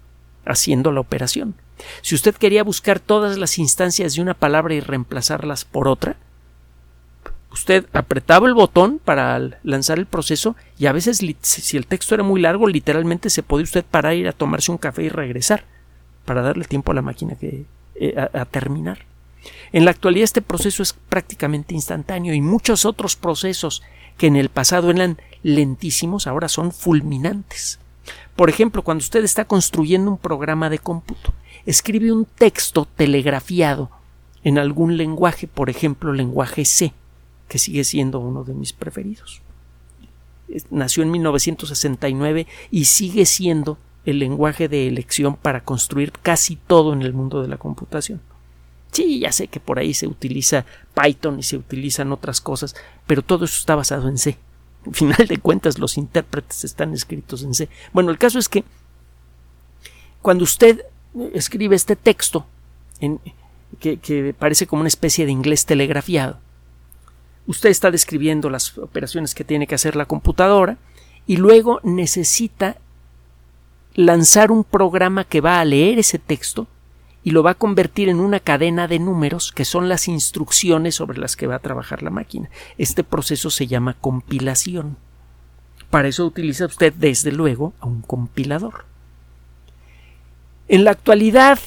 haciendo 0.46 0.92
la 0.92 1.00
operación. 1.00 1.56
Si 2.02 2.16
usted 2.16 2.36
quería 2.36 2.64
buscar 2.64 3.00
todas 3.00 3.38
las 3.38 3.58
instancias 3.58 4.16
de 4.16 4.22
una 4.22 4.34
palabra 4.34 4.74
y 4.74 4.82
reemplazarlas 4.82 5.66
por 5.66 5.88
otra, 5.88 6.18
usted 7.52 7.86
apretaba 7.94 8.48
el 8.48 8.54
botón 8.54 9.00
para 9.04 9.40
lanzar 9.64 10.00
el 10.00 10.06
proceso 10.06 10.56
y 10.78 10.86
a 10.86 10.92
veces 10.92 11.22
si 11.42 11.78
el 11.78 11.86
texto 11.86 12.16
era 12.16 12.24
muy 12.24 12.42
largo 12.42 12.68
literalmente 12.68 13.30
se 13.30 13.44
podía 13.44 13.64
usted 13.64 13.84
parar 13.84 14.16
ir 14.16 14.28
a 14.28 14.34
tomarse 14.34 14.72
un 14.72 14.78
café 14.78 15.04
y 15.04 15.10
regresar 15.10 15.66
para 16.26 16.42
darle 16.42 16.66
tiempo 16.66 16.92
a 16.92 16.96
la 16.96 17.02
máquina 17.02 17.36
que, 17.36 17.66
eh, 17.96 18.16
a, 18.18 18.42
a 18.42 18.46
terminar. 18.46 19.00
En 19.74 19.86
la 19.86 19.92
actualidad 19.92 20.24
este 20.24 20.42
proceso 20.42 20.84
es 20.84 20.94
prácticamente 20.94 21.74
instantáneo 21.74 22.34
y 22.34 22.42
muchos 22.42 22.86
otros 22.86 23.16
procesos 23.16 23.82
que 24.18 24.28
en 24.28 24.36
el 24.36 24.50
pasado 24.50 24.92
eran 24.92 25.18
lentísimos 25.44 26.28
ahora 26.28 26.48
son 26.48 26.72
fulminantes. 26.72 27.80
Por 28.36 28.50
ejemplo, 28.50 28.84
cuando 28.84 29.02
usted 29.02 29.24
está 29.24 29.46
construyendo 29.46 30.12
un 30.12 30.18
programa 30.18 30.70
de 30.70 30.80
cómputo, 30.80 31.34
escribe 31.66 32.12
un 32.12 32.26
texto 32.26 32.88
telegrafiado 32.96 33.90
en 34.44 34.58
algún 34.58 34.98
lenguaje, 34.98 35.48
por 35.48 35.70
ejemplo, 35.70 36.14
lenguaje 36.14 36.66
C 36.66 36.94
que 37.52 37.60
sigue 37.60 37.84
siendo 37.84 38.22
uno 38.22 38.46
de 38.46 38.54
mis 38.54 38.72
preferidos. 38.72 39.42
Nació 40.70 41.04
en 41.04 41.12
1969 41.12 42.48
y 42.72 42.86
sigue 42.86 43.26
siendo 43.26 43.78
el 44.06 44.20
lenguaje 44.20 44.70
de 44.70 44.88
elección 44.88 45.36
para 45.36 45.66
construir 45.66 46.14
casi 46.14 46.56
todo 46.56 46.94
en 46.94 47.02
el 47.02 47.12
mundo 47.12 47.42
de 47.42 47.50
la 47.50 47.58
computación. 47.58 48.22
Sí, 48.94 49.20
ya 49.20 49.34
sé 49.34 49.50
que 49.50 49.60
por 49.60 49.80
ahí 49.80 49.94
se 49.94 50.08
utiliza 50.08 50.66
Python 50.96 51.40
y 51.40 51.44
se 51.44 51.58
utilizan 51.58 52.14
otras 52.14 52.40
cosas, 52.40 52.74
pero 53.06 53.22
todo 53.22 53.44
eso 53.44 53.60
está 53.60 53.76
basado 53.76 54.08
en 54.08 54.18
C. 54.18 54.38
Al 54.86 54.96
final 54.96 55.28
de 55.28 55.38
cuentas, 55.38 55.78
los 55.78 55.98
intérpretes 55.98 56.64
están 56.64 56.94
escritos 56.94 57.44
en 57.44 57.54
C. 57.54 57.68
Bueno, 57.92 58.12
el 58.12 58.18
caso 58.18 58.40
es 58.40 58.48
que 58.48 58.64
cuando 60.22 60.46
usted 60.46 60.86
escribe 61.34 61.76
este 61.76 61.98
texto, 61.98 62.46
en, 63.02 63.20
que, 63.82 63.98
que 63.98 64.34
parece 64.40 64.68
como 64.68 64.80
una 64.80 64.88
especie 64.88 65.26
de 65.26 65.34
inglés 65.34 65.66
telegrafiado, 65.66 66.40
usted 67.48 67.70
está 67.70 67.92
describiendo 67.92 68.50
las 68.50 68.78
operaciones 68.78 69.36
que 69.36 69.44
tiene 69.44 69.68
que 69.68 69.76
hacer 69.76 69.96
la 69.96 70.06
computadora 70.06 70.78
y 71.28 71.38
luego 71.38 71.80
necesita 71.84 72.78
lanzar 73.94 74.52
un 74.52 74.64
programa 74.64 75.24
que 75.24 75.42
va 75.42 75.60
a 75.60 75.66
leer 75.66 76.00
ese 76.00 76.20
texto 76.20 76.68
y 77.24 77.32
lo 77.32 77.44
va 77.44 77.52
a 77.52 77.56
convertir 77.56 78.10
en 78.10 78.20
una 78.20 78.40
cadena 78.40 78.88
de 78.88 79.00
números 79.00 79.52
que 79.52 79.66
son 79.66 79.90
las 79.90 80.08
instrucciones 80.08 80.96
sobre 80.96 81.20
las 81.20 81.36
que 81.36 81.48
va 81.48 81.56
a 81.56 81.60
trabajar 81.60 82.02
la 82.02 82.10
máquina. 82.10 82.50
Este 82.78 83.04
proceso 83.04 83.50
se 83.50 83.68
llama 83.68 83.96
compilación. 84.00 84.98
Para 85.90 86.08
eso 86.08 86.26
utiliza 86.26 86.66
usted, 86.66 86.94
desde 86.94 87.32
luego, 87.32 87.74
a 87.80 87.86
un 87.86 88.02
compilador. 88.02 88.86
En 90.68 90.84
la 90.84 90.92
actualidad, 90.92 91.60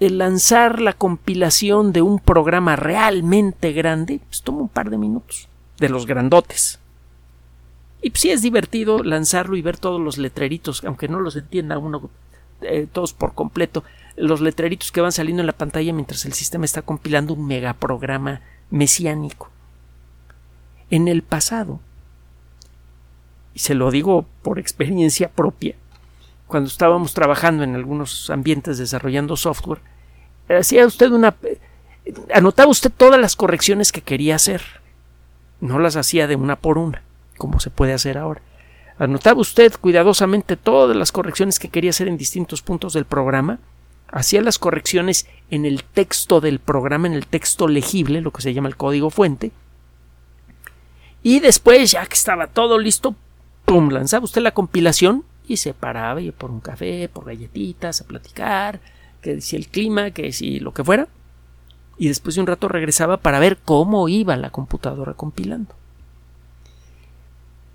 el 0.00 0.16
lanzar 0.16 0.80
la 0.80 0.94
compilación 0.94 1.92
de 1.92 2.00
un 2.00 2.18
programa 2.18 2.74
realmente 2.74 3.72
grande 3.72 4.20
pues, 4.26 4.42
toma 4.42 4.62
un 4.62 4.68
par 4.68 4.88
de 4.88 4.96
minutos, 4.96 5.48
de 5.78 5.90
los 5.90 6.06
grandotes. 6.06 6.80
Y 8.00 8.10
pues, 8.10 8.22
sí 8.22 8.30
es 8.30 8.40
divertido 8.40 9.04
lanzarlo 9.04 9.56
y 9.56 9.62
ver 9.62 9.76
todos 9.76 10.00
los 10.00 10.16
letreritos, 10.16 10.82
aunque 10.84 11.06
no 11.06 11.20
los 11.20 11.36
entienda 11.36 11.78
uno 11.78 12.08
eh, 12.62 12.86
todos 12.90 13.12
por 13.12 13.34
completo, 13.34 13.84
los 14.16 14.40
letreritos 14.40 14.90
que 14.90 15.02
van 15.02 15.12
saliendo 15.12 15.42
en 15.42 15.46
la 15.46 15.52
pantalla 15.52 15.92
mientras 15.92 16.24
el 16.24 16.32
sistema 16.32 16.64
está 16.64 16.82
compilando 16.82 17.34
un 17.34 17.46
megaprograma 17.46 18.40
mesiánico. 18.70 19.50
En 20.90 21.08
el 21.08 21.22
pasado, 21.22 21.78
y 23.54 23.60
se 23.60 23.74
lo 23.74 23.90
digo 23.90 24.26
por 24.42 24.58
experiencia 24.58 25.30
propia, 25.30 25.76
cuando 26.50 26.68
estábamos 26.68 27.14
trabajando 27.14 27.62
en 27.62 27.76
algunos 27.76 28.28
ambientes 28.28 28.76
desarrollando 28.76 29.36
software, 29.36 29.80
hacía 30.48 30.84
usted 30.84 31.12
una 31.12 31.34
anotaba 32.34 32.70
usted 32.70 32.90
todas 32.94 33.20
las 33.20 33.36
correcciones 33.36 33.92
que 33.92 34.02
quería 34.02 34.34
hacer. 34.34 34.62
No 35.60 35.78
las 35.78 35.96
hacía 35.96 36.26
de 36.26 36.36
una 36.36 36.56
por 36.56 36.76
una, 36.76 37.02
como 37.38 37.60
se 37.60 37.70
puede 37.70 37.92
hacer 37.92 38.18
ahora. 38.18 38.42
Anotaba 38.98 39.40
usted 39.40 39.72
cuidadosamente 39.80 40.56
todas 40.56 40.96
las 40.96 41.12
correcciones 41.12 41.58
que 41.58 41.68
quería 41.68 41.90
hacer 41.90 42.08
en 42.08 42.18
distintos 42.18 42.62
puntos 42.62 42.94
del 42.94 43.04
programa, 43.04 43.60
hacía 44.10 44.42
las 44.42 44.58
correcciones 44.58 45.28
en 45.50 45.64
el 45.64 45.84
texto 45.84 46.40
del 46.40 46.58
programa, 46.58 47.06
en 47.06 47.14
el 47.14 47.26
texto 47.26 47.68
legible, 47.68 48.20
lo 48.20 48.32
que 48.32 48.42
se 48.42 48.52
llama 48.52 48.68
el 48.68 48.76
código 48.76 49.10
fuente, 49.10 49.52
y 51.22 51.40
después, 51.40 51.92
ya 51.92 52.04
que 52.06 52.14
estaba 52.14 52.46
todo 52.48 52.78
listo, 52.78 53.14
pum, 53.64 53.90
lanzaba 53.90 54.24
usted 54.24 54.42
la 54.42 54.52
compilación 54.52 55.24
y 55.50 55.56
se 55.56 55.74
paraba 55.74 56.20
y 56.20 56.30
por 56.30 56.52
un 56.52 56.60
café, 56.60 57.08
por 57.08 57.24
galletitas, 57.24 58.00
a 58.00 58.06
platicar, 58.06 58.80
que 59.20 59.40
si 59.40 59.56
el 59.56 59.66
clima, 59.66 60.12
que 60.12 60.32
si 60.32 60.60
lo 60.60 60.72
que 60.72 60.84
fuera, 60.84 61.08
y 61.98 62.06
después 62.06 62.36
de 62.36 62.40
un 62.40 62.46
rato 62.46 62.68
regresaba 62.68 63.16
para 63.16 63.40
ver 63.40 63.58
cómo 63.58 64.08
iba 64.08 64.36
la 64.36 64.50
computadora 64.50 65.14
compilando. 65.14 65.74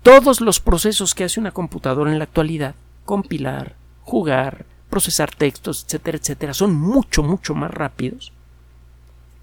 Todos 0.02 0.40
los 0.40 0.58
procesos 0.58 1.14
que 1.14 1.24
hace 1.24 1.38
una 1.38 1.50
computadora 1.50 2.10
en 2.10 2.18
la 2.18 2.24
actualidad, 2.24 2.76
compilar, 3.04 3.74
jugar, 4.04 4.64
procesar 4.88 5.34
textos, 5.34 5.84
etcétera, 5.84 6.16
etcétera, 6.16 6.54
son 6.54 6.74
mucho, 6.74 7.22
mucho 7.22 7.54
más 7.54 7.70
rápidos 7.70 8.32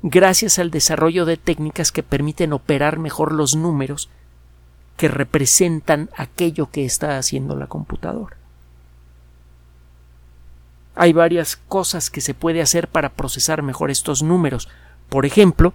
gracias 0.01 0.57
al 0.57 0.71
desarrollo 0.71 1.25
de 1.25 1.37
técnicas 1.37 1.91
que 1.91 2.01
permiten 2.01 2.51
operar 2.51 2.97
mejor 2.97 3.31
los 3.31 3.55
números 3.55 4.09
que 5.03 5.09
representan 5.09 6.09
aquello 6.15 6.71
que 6.71 6.85
está 6.85 7.17
haciendo 7.17 7.57
la 7.57 7.67
computadora. 7.67 8.37
Hay 10.95 11.11
varias 11.11 11.57
cosas 11.57 12.09
que 12.09 12.21
se 12.21 12.33
puede 12.33 12.61
hacer 12.61 12.87
para 12.87 13.09
procesar 13.09 13.63
mejor 13.63 13.91
estos 13.91 14.23
números. 14.23 14.69
Por 15.09 15.25
ejemplo, 15.25 15.73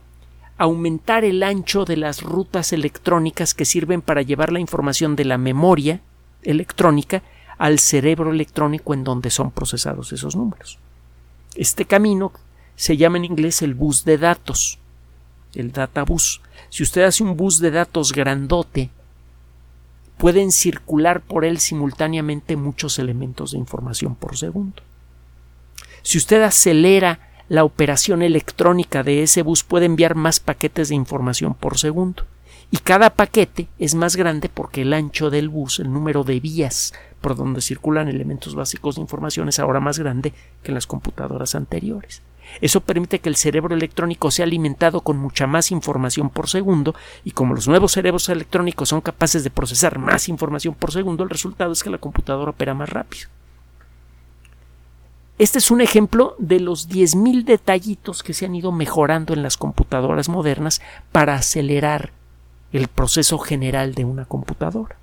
aumentar 0.57 1.27
el 1.27 1.43
ancho 1.43 1.85
de 1.85 1.99
las 1.99 2.23
rutas 2.23 2.73
electrónicas 2.73 3.53
que 3.53 3.67
sirven 3.67 4.01
para 4.01 4.23
llevar 4.23 4.51
la 4.51 4.61
información 4.61 5.15
de 5.15 5.27
la 5.27 5.37
memoria 5.37 6.01
electrónica 6.43 7.23
al 7.59 7.81
cerebro 7.81 8.31
electrónico 8.31 8.95
en 8.95 9.05
donde 9.05 9.29
son 9.29 9.51
procesados 9.51 10.11
esos 10.15 10.37
números. 10.37 10.79
Este 11.55 11.85
camino 11.85 12.33
se 12.77 12.97
llama 12.97 13.19
en 13.19 13.27
inglés 13.27 13.61
el 13.61 13.75
bus 13.75 14.07
de 14.07 14.17
datos, 14.17 14.79
el 15.55 15.71
data 15.71 16.03
bus. 16.05 16.41
Si 16.71 16.83
usted 16.83 17.03
hace 17.03 17.23
un 17.23 17.37
bus 17.37 17.61
de 17.61 17.73
datos 17.73 18.15
grandote, 18.15 18.89
pueden 20.19 20.53
circular 20.53 21.23
por 21.23 21.45
él 21.45 21.59
simultáneamente 21.59 22.57
muchos 22.57 22.99
elementos 22.99 23.53
de 23.53 23.59
información 23.59 24.15
por 24.15 24.37
segundo. 24.37 24.83
Si 26.03 26.19
usted 26.19 26.43
acelera 26.43 27.21
la 27.49 27.65
operación 27.65 28.23
electrónica 28.23 29.03
de 29.03 29.23
ese 29.23 29.43
bus, 29.43 29.63
puede 29.63 29.87
enviar 29.87 30.15
más 30.15 30.41
paquetes 30.41 30.91
de 30.91 30.95
información 30.95 31.55
por 31.55 31.79
segundo. 31.79 32.25
Y 32.71 32.79
cada 32.79 33.11
paquete 33.11 33.69
es 33.79 33.95
más 33.95 34.17
grande 34.17 34.51
porque 34.53 34.83
el 34.83 34.93
ancho 34.93 35.31
del 35.31 35.49
bus, 35.49 35.79
el 35.79 35.91
número 35.91 36.25
de 36.25 36.39
vías 36.41 36.93
por 37.23 37.35
donde 37.35 37.63
circulan 37.63 38.09
elementos 38.09 38.55
básicos 38.55 38.97
de 38.97 39.01
información 39.01 39.49
es 39.49 39.59
ahora 39.59 39.81
más 39.81 39.99
grande 39.99 40.33
que 40.63 40.71
en 40.71 40.75
las 40.75 40.87
computadoras 40.87 41.55
anteriores. 41.55 42.23
Eso 42.61 42.81
permite 42.81 43.21
que 43.21 43.29
el 43.29 43.37
cerebro 43.37 43.75
electrónico 43.75 44.31
sea 44.31 44.45
alimentado 44.45 45.01
con 45.01 45.17
mucha 45.19 45.47
más 45.47 45.71
información 45.71 46.31
por 46.31 46.49
segundo 46.49 46.95
y 47.25 47.33
como 47.33 47.55
los 47.55 47.69
nuevos 47.69 47.93
cerebros 47.93 48.29
electrónicos 48.29 48.89
son 48.89 49.01
capaces 49.01 49.45
de 49.45 49.51
procesar 49.51 49.99
más 49.99 50.29
información 50.29 50.75
por 50.75 50.93
segundo, 50.93 51.25
el 51.25 51.31
resultado 51.31 51.73
es 51.73 51.83
que 51.83 51.91
la 51.91 51.99
computadora 51.99 52.51
opera 52.51 52.75
más 52.75 52.89
rápido. 52.89 53.29
Este 55.39 55.59
es 55.59 55.71
un 55.71 55.81
ejemplo 55.81 56.35
de 56.39 56.59
los 56.59 56.89
10.000 56.89 57.45
detallitos 57.45 58.25
que 58.25 58.35
se 58.35 58.45
han 58.45 58.57
ido 58.57 58.73
mejorando 58.73 59.35
en 59.35 59.45
las 59.45 59.57
computadoras 59.57 60.29
modernas 60.29 60.81
para 61.13 61.37
acelerar 61.37 62.13
el 62.73 62.89
proceso 62.89 63.39
general 63.39 63.95
de 63.95 64.05
una 64.05 64.25
computadora. 64.25 64.97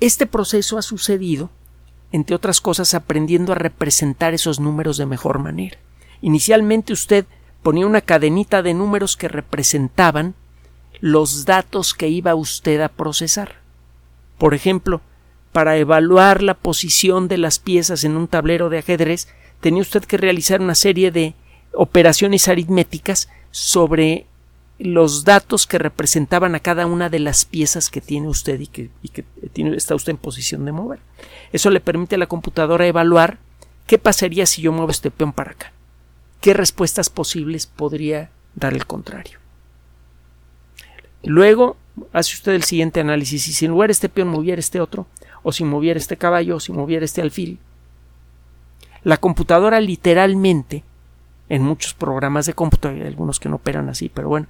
Este 0.00 0.26
proceso 0.26 0.78
ha 0.78 0.82
sucedido 0.82 1.50
entre 2.12 2.36
otras 2.36 2.60
cosas, 2.60 2.94
aprendiendo 2.94 3.52
a 3.52 3.56
representar 3.56 4.34
esos 4.34 4.60
números 4.60 4.96
de 4.96 5.06
mejor 5.06 5.38
manera. 5.38 5.78
Inicialmente 6.20 6.92
usted 6.92 7.26
ponía 7.62 7.86
una 7.86 8.00
cadenita 8.00 8.62
de 8.62 8.74
números 8.74 9.16
que 9.16 9.28
representaban 9.28 10.34
los 11.00 11.44
datos 11.44 11.94
que 11.94 12.08
iba 12.08 12.34
usted 12.34 12.80
a 12.80 12.88
procesar. 12.88 13.56
Por 14.38 14.54
ejemplo, 14.54 15.00
para 15.52 15.76
evaluar 15.76 16.42
la 16.42 16.54
posición 16.54 17.28
de 17.28 17.38
las 17.38 17.58
piezas 17.58 18.04
en 18.04 18.16
un 18.16 18.28
tablero 18.28 18.68
de 18.68 18.78
ajedrez, 18.78 19.28
tenía 19.60 19.82
usted 19.82 20.04
que 20.04 20.16
realizar 20.16 20.60
una 20.60 20.74
serie 20.74 21.10
de 21.10 21.34
operaciones 21.72 22.48
aritméticas 22.48 23.28
sobre 23.50 24.26
los 24.78 25.24
datos 25.24 25.66
que 25.66 25.78
representaban 25.78 26.54
a 26.54 26.60
cada 26.60 26.86
una 26.86 27.08
de 27.08 27.18
las 27.18 27.44
piezas 27.44 27.90
que 27.90 28.00
tiene 28.00 28.28
usted 28.28 28.60
y 28.60 28.66
que, 28.68 28.90
está 29.74 29.94
usted 29.94 30.12
en 30.12 30.18
posición 30.18 30.64
de 30.64 30.72
mover. 30.72 31.00
Eso 31.52 31.70
le 31.70 31.80
permite 31.80 32.14
a 32.14 32.18
la 32.18 32.26
computadora 32.26 32.86
evaluar 32.86 33.38
qué 33.86 33.98
pasaría 33.98 34.46
si 34.46 34.62
yo 34.62 34.72
muevo 34.72 34.90
este 34.90 35.10
peón 35.10 35.32
para 35.32 35.52
acá. 35.52 35.72
¿Qué 36.40 36.54
respuestas 36.54 37.10
posibles 37.10 37.66
podría 37.66 38.30
dar 38.54 38.72
el 38.72 38.86
contrario? 38.86 39.38
Luego 41.24 41.76
hace 42.12 42.34
usted 42.34 42.52
el 42.52 42.62
siguiente 42.62 43.00
análisis 43.00 43.48
y 43.48 43.52
si 43.52 43.64
en 43.64 43.72
lugar 43.72 43.88
de 43.88 43.92
este 43.92 44.08
peón 44.08 44.28
moviera 44.28 44.60
este 44.60 44.80
otro, 44.80 45.08
o 45.42 45.50
si 45.50 45.64
moviera 45.64 45.98
este 45.98 46.16
caballo, 46.16 46.56
o 46.56 46.60
si 46.60 46.72
moviera 46.72 47.04
este 47.04 47.20
alfil. 47.20 47.58
La 49.02 49.16
computadora 49.16 49.80
literalmente 49.80 50.84
en 51.48 51.62
muchos 51.62 51.94
programas 51.94 52.46
de 52.46 52.54
cómputo, 52.54 52.88
hay 52.88 53.02
algunos 53.02 53.40
que 53.40 53.48
no 53.48 53.56
operan 53.56 53.88
así, 53.88 54.10
pero 54.12 54.28
bueno, 54.28 54.46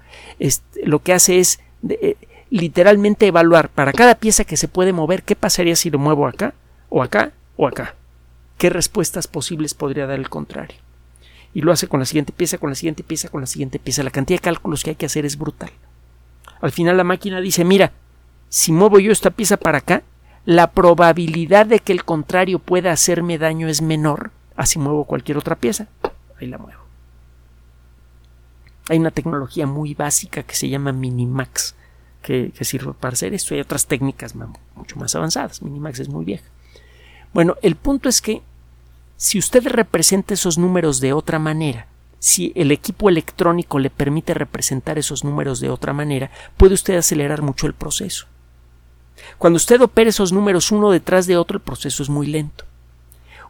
lo 0.85 0.99
que 1.01 1.13
hace 1.13 1.39
es 1.39 1.61
eh, 1.89 2.17
literalmente 2.51 3.27
evaluar 3.27 3.69
para 3.69 3.93
cada 3.93 4.17
pieza 4.17 4.45
que 4.45 4.57
se 4.57 4.69
puede 4.69 4.93
mover 4.93 5.23
qué 5.23 5.37
pasaría 5.37 5.77
si 5.77 5.91
lo 5.91 5.99
muevo 5.99 6.27
acá, 6.27 6.55
o 6.89 7.03
acá, 7.03 7.33
o 7.57 7.67
acá. 7.67 7.95
¿Qué 8.57 8.71
respuestas 8.71 9.29
posibles 9.29 9.75
podría 9.75 10.07
dar 10.07 10.19
el 10.19 10.29
contrario? 10.29 10.77
Y 11.55 11.61
lo 11.63 11.73
hace 11.73 11.87
con 11.87 12.01
la 12.01 12.07
siguiente 12.07 12.33
pieza, 12.33 12.59
con 12.59 12.71
la 12.71 12.77
siguiente 12.77 13.05
pieza, 13.05 13.29
con 13.29 13.41
la 13.41 13.47
siguiente 13.47 13.79
pieza. 13.79 14.03
La 14.03 14.11
cantidad 14.11 14.39
de 14.39 14.45
cálculos 14.45 14.83
que 14.83 14.91
hay 14.91 14.97
que 14.97 15.07
hacer 15.07 15.25
es 15.25 15.39
brutal. 15.39 15.71
Al 16.61 16.73
final 16.73 16.97
la 16.97 17.05
máquina 17.05 17.41
dice, 17.41 17.65
mira, 17.65 17.93
si 18.49 18.73
muevo 18.73 18.99
yo 18.99 19.13
esta 19.13 19.31
pieza 19.31 19.57
para 19.57 19.79
acá, 19.79 20.03
la 20.45 20.71
probabilidad 20.73 21.67
de 21.67 21.79
que 21.79 21.93
el 21.93 22.05
contrario 22.05 22.59
pueda 22.59 22.91
hacerme 22.91 23.39
daño 23.39 23.69
es 23.69 23.83
menor, 23.83 24.31
así 24.57 24.79
muevo 24.79 25.05
cualquier 25.05 25.39
otra 25.39 25.57
pieza. 25.57 25.87
Ahí 26.41 26.47
la 26.47 26.59
muevo. 26.59 26.88
Hay 28.89 28.99
una 28.99 29.11
tecnología 29.11 29.67
muy 29.67 29.95
básica 29.95 30.43
que 30.43 30.55
se 30.55 30.69
llama 30.69 30.93
Minimax, 30.93 31.75
que, 32.23 32.53
sirve 32.61 32.95
para 32.95 33.13
hacer 33.15 33.35
esto. 33.35 33.55
Hay 33.55 33.61
otras 33.61 33.87
técnicas 33.87 34.35
mucho 34.75 34.97
más 34.97 35.15
avanzadas. 35.15 35.63
Minimax 35.63 36.01
es 36.01 36.09
muy 36.09 36.25
vieja. 36.25 36.45
Bueno, 37.33 37.57
el 37.63 37.77
punto 37.77 38.09
es 38.09 38.23
que 38.23 38.43
si 39.17 39.39
usted 39.39 39.67
representa 39.67 40.35
esos 40.35 40.59
números 40.59 41.01
de 41.01 41.13
otra 41.13 41.39
manera, 41.39 41.87
si 42.19 42.53
el 42.55 42.73
equipo 42.73 43.09
electrónico 43.09 43.79
le 43.79 43.91
permite 43.91 44.35
representar 44.35 44.99
esos 44.99 45.25
números 45.25 45.61
de 45.61 45.71
otra 45.71 45.93
manera, 45.93 46.31
puede 46.57 46.75
usted 46.75 46.97
acelerar 46.97 47.43
mucho 47.43 47.67
el 47.67 47.75
proceso. 47.75 48.27
Cuando 49.37 49.57
usted 49.57 49.81
opera 49.81 50.11
esos 50.11 50.33
números 50.33 50.73
uno 50.73 50.91
detrás 50.91 51.27
de 51.27 51.37
otro, 51.37 51.57
el 51.59 51.63
proceso 51.63 52.03
es 52.03 52.09
muy 52.09 52.27
lento. 52.27 52.65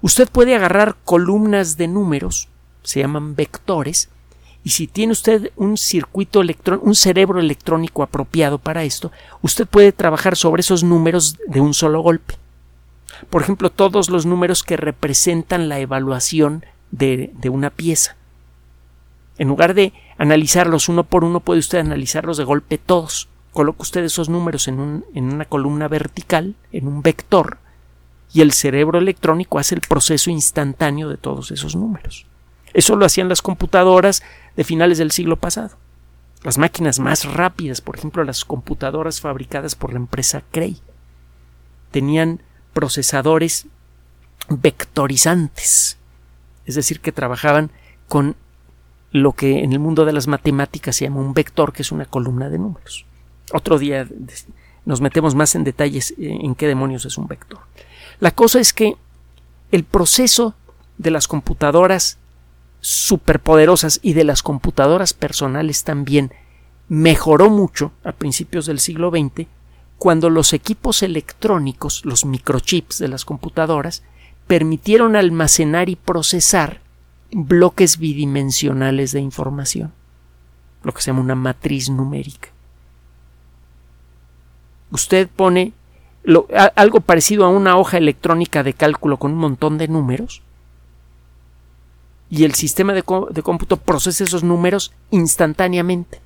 Usted 0.01 0.29
puede 0.29 0.55
agarrar 0.55 0.97
columnas 1.05 1.77
de 1.77 1.89
números, 1.89 2.49
se 2.83 3.01
llaman 3.01 3.35
vectores, 3.35 4.09
y 4.69 4.71
si 4.71 4.87
tiene 4.87 5.13
usted 5.13 5.51
un 5.57 5.79
circuito 5.79 6.43
electrónico, 6.43 6.87
un 6.87 6.95
cerebro 6.95 7.41
electrónico 7.41 8.03
apropiado 8.03 8.59
para 8.59 8.85
esto, 8.85 9.11
usted 9.41 9.67
puede 9.67 9.93
trabajar 9.93 10.37
sobre 10.37 10.61
esos 10.61 10.85
números 10.85 11.39
de 11.47 11.63
un 11.63 11.73
solo 11.73 12.03
golpe. 12.03 12.35
Por 13.31 13.41
ejemplo, 13.41 13.71
todos 13.71 14.11
los 14.11 14.27
números 14.27 14.63
que 14.63 14.77
representan 14.77 15.71
la 15.71 15.79
evaluación 15.79 16.67
de, 16.91 17.33
de 17.41 17.49
una 17.49 17.71
pieza. 17.71 18.17
En 19.39 19.49
lugar 19.49 19.73
de 19.73 19.95
analizarlos 20.19 20.91
uno 20.91 21.05
por 21.05 21.25
uno, 21.25 21.41
puede 21.41 21.61
usted 21.61 21.79
analizarlos 21.79 22.37
de 22.37 22.45
golpe 22.45 22.77
todos. 22.77 23.31
Coloca 23.55 23.81
usted 23.81 24.05
esos 24.05 24.29
números 24.29 24.69
en, 24.69 24.81
un, 24.81 25.07
en 25.15 25.33
una 25.33 25.47
columna 25.47 25.89
vertical, 25.89 26.57
en 26.73 26.89
un 26.89 27.01
vector, 27.01 27.57
y 28.35 28.43
el 28.43 28.53
cerebro 28.53 28.99
electrónico 28.99 29.59
hace 29.59 29.77
el 29.77 29.81
proceso 29.81 30.31
instantáneo 30.31 31.09
de 31.09 31.17
todos 31.17 31.53
esos 31.53 31.75
números. 31.75 32.27
Eso 32.75 32.97
lo 32.97 33.07
hacían 33.07 33.29
las 33.29 33.43
computadoras 33.43 34.23
de 34.59 34.65
finales 34.65 34.99
del 34.99 35.13
siglo 35.13 35.37
pasado. 35.37 35.77
Las 36.43 36.59
máquinas 36.59 36.99
más 36.99 37.33
rápidas, 37.33 37.81
por 37.81 37.97
ejemplo, 37.97 38.25
las 38.25 38.45
computadoras 38.45 39.21
fabricadas 39.21 39.77
por 39.77 39.93
la 39.93 40.01
empresa 40.01 40.43
Cray, 40.51 40.83
tenían 41.93 42.43
procesadores 42.73 43.69
vectorizantes, 44.49 45.97
es 46.67 46.75
decir, 46.75 46.99
que 46.99 47.13
trabajaban 47.13 47.71
con 48.09 48.35
lo 49.13 49.33
que 49.33 49.63
en 49.63 49.73
el 49.73 49.79
mundo 49.79 50.05
de 50.05 50.13
las 50.13 50.27
matemáticas 50.27 50.97
se 50.97 51.05
llama 51.05 51.21
un 51.21 51.35
vector, 51.35 51.73
que 51.73 51.83
es 51.83 51.93
una 51.93 52.07
columna 52.07 52.49
de 52.49 52.59
números. 52.59 53.07
Otro 53.53 53.79
día 53.79 54.09
nos 54.85 55.01
metemos 55.01 55.37
más 55.37 55.55
en 55.55 55.63
detalles 55.63 56.15
en 56.19 56.57
qué 56.57 56.67
demonios 56.67 57.05
es 57.05 57.17
un 57.17 57.29
vector. 57.29 57.61
La 58.19 58.33
cosa 58.33 58.59
es 58.59 58.73
que 58.73 58.97
el 59.71 59.85
proceso 59.85 60.57
de 60.97 61.13
las 61.13 61.29
computadoras 61.29 62.18
superpoderosas 62.81 64.01
y 64.03 64.13
de 64.13 64.25
las 64.25 64.43
computadoras 64.43 65.13
personales 65.13 65.85
también 65.85 66.33
mejoró 66.89 67.51
mucho 67.51 67.93
a 68.05 68.13
principios 68.13 68.67
del 68.67 68.81
siglo 68.81 69.11
XX 69.11 69.47
cuando 69.99 70.31
los 70.31 70.53
equipos 70.53 71.03
electrónicos, 71.03 72.05
los 72.05 72.25
microchips 72.25 72.99
de 72.99 73.09
las 73.09 73.25
computadoras, 73.25 74.05
permitieron 74.47 75.17
almacenar 75.17 75.89
y 75.89 75.97
procesar 75.97 76.81
bloques 77.33 77.99
bidimensionales 77.99 79.13
de 79.13 79.21
información, 79.21 79.93
lo 80.85 80.95
que 80.95 81.03
se 81.03 81.11
llama 81.11 81.21
una 81.21 81.35
matriz 81.35 81.91
numérica. 81.91 82.49
Usted 84.91 85.29
pone 85.29 85.73
algo 86.77 87.01
parecido 87.01 87.45
a 87.45 87.49
una 87.49 87.77
hoja 87.77 87.99
electrónica 87.99 88.63
de 88.63 88.75
cálculo 88.75 89.19
con 89.19 89.33
un 89.33 89.39
montón 89.39 89.79
de 89.79 89.89
números 89.89 90.43
y 92.31 92.45
el 92.45 92.55
sistema 92.55 92.93
de, 92.93 93.03
cómputo 93.03 93.77
procesa 93.79 94.25
esos 94.25 94.45
números 94.45 94.93
instantáneamente. 95.11 96.21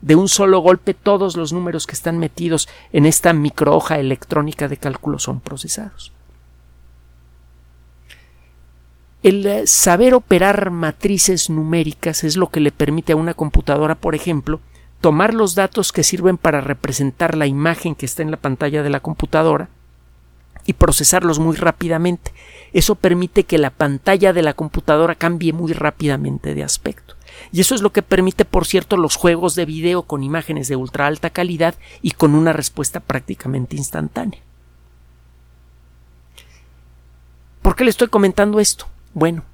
De 0.00 0.16
un 0.16 0.28
solo 0.28 0.60
golpe 0.60 0.94
todos 0.94 1.36
los 1.36 1.52
números 1.52 1.86
que 1.86 1.94
están 1.94 2.18
metidos 2.18 2.68
en 2.92 3.06
esta 3.06 3.32
microhoja 3.32 3.98
electrónica 3.98 4.68
de 4.68 4.76
cálculo 4.76 5.18
son 5.18 5.40
procesados. 5.40 6.12
El 9.22 9.46
eh, 9.46 9.66
saber 9.68 10.14
operar 10.14 10.70
matrices 10.70 11.48
numéricas 11.48 12.24
es 12.24 12.36
lo 12.36 12.48
que 12.48 12.58
le 12.58 12.72
permite 12.72 13.12
a 13.12 13.16
una 13.16 13.34
computadora, 13.34 13.94
por 13.94 14.16
ejemplo, 14.16 14.58
tomar 15.00 15.32
los 15.32 15.54
datos 15.54 15.92
que 15.92 16.02
sirven 16.02 16.36
para 16.36 16.60
representar 16.60 17.36
la 17.36 17.46
imagen 17.46 17.94
que 17.94 18.06
está 18.06 18.22
en 18.22 18.32
la 18.32 18.36
pantalla 18.36 18.82
de 18.82 18.90
la 18.90 19.00
computadora 19.00 19.68
y 20.66 20.74
procesarlos 20.74 21.38
muy 21.38 21.56
rápidamente. 21.56 22.32
Eso 22.72 22.94
permite 22.94 23.44
que 23.44 23.58
la 23.58 23.70
pantalla 23.70 24.32
de 24.32 24.42
la 24.42 24.54
computadora 24.54 25.14
cambie 25.14 25.52
muy 25.52 25.72
rápidamente 25.72 26.54
de 26.54 26.64
aspecto. 26.64 27.14
Y 27.50 27.60
eso 27.60 27.74
es 27.74 27.82
lo 27.82 27.92
que 27.92 28.02
permite, 28.02 28.44
por 28.44 28.66
cierto, 28.66 28.96
los 28.96 29.16
juegos 29.16 29.54
de 29.54 29.64
video 29.64 30.02
con 30.02 30.22
imágenes 30.22 30.68
de 30.68 30.76
ultra 30.76 31.06
alta 31.06 31.30
calidad 31.30 31.74
y 32.00 32.12
con 32.12 32.34
una 32.34 32.52
respuesta 32.52 33.00
prácticamente 33.00 33.76
instantánea. 33.76 34.40
¿Por 37.62 37.76
qué 37.76 37.84
le 37.84 37.90
estoy 37.90 38.08
comentando 38.08 38.60
esto? 38.60 38.86
Bueno, 39.14 39.44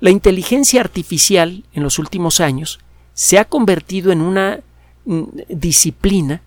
la 0.00 0.10
inteligencia 0.10 0.80
artificial 0.80 1.64
en 1.72 1.82
los 1.82 1.98
últimos 1.98 2.40
años 2.40 2.80
se 3.12 3.38
ha 3.38 3.44
convertido 3.44 4.12
en 4.12 4.20
una 4.20 4.60
mm, 5.04 5.24
disciplina 5.48 6.42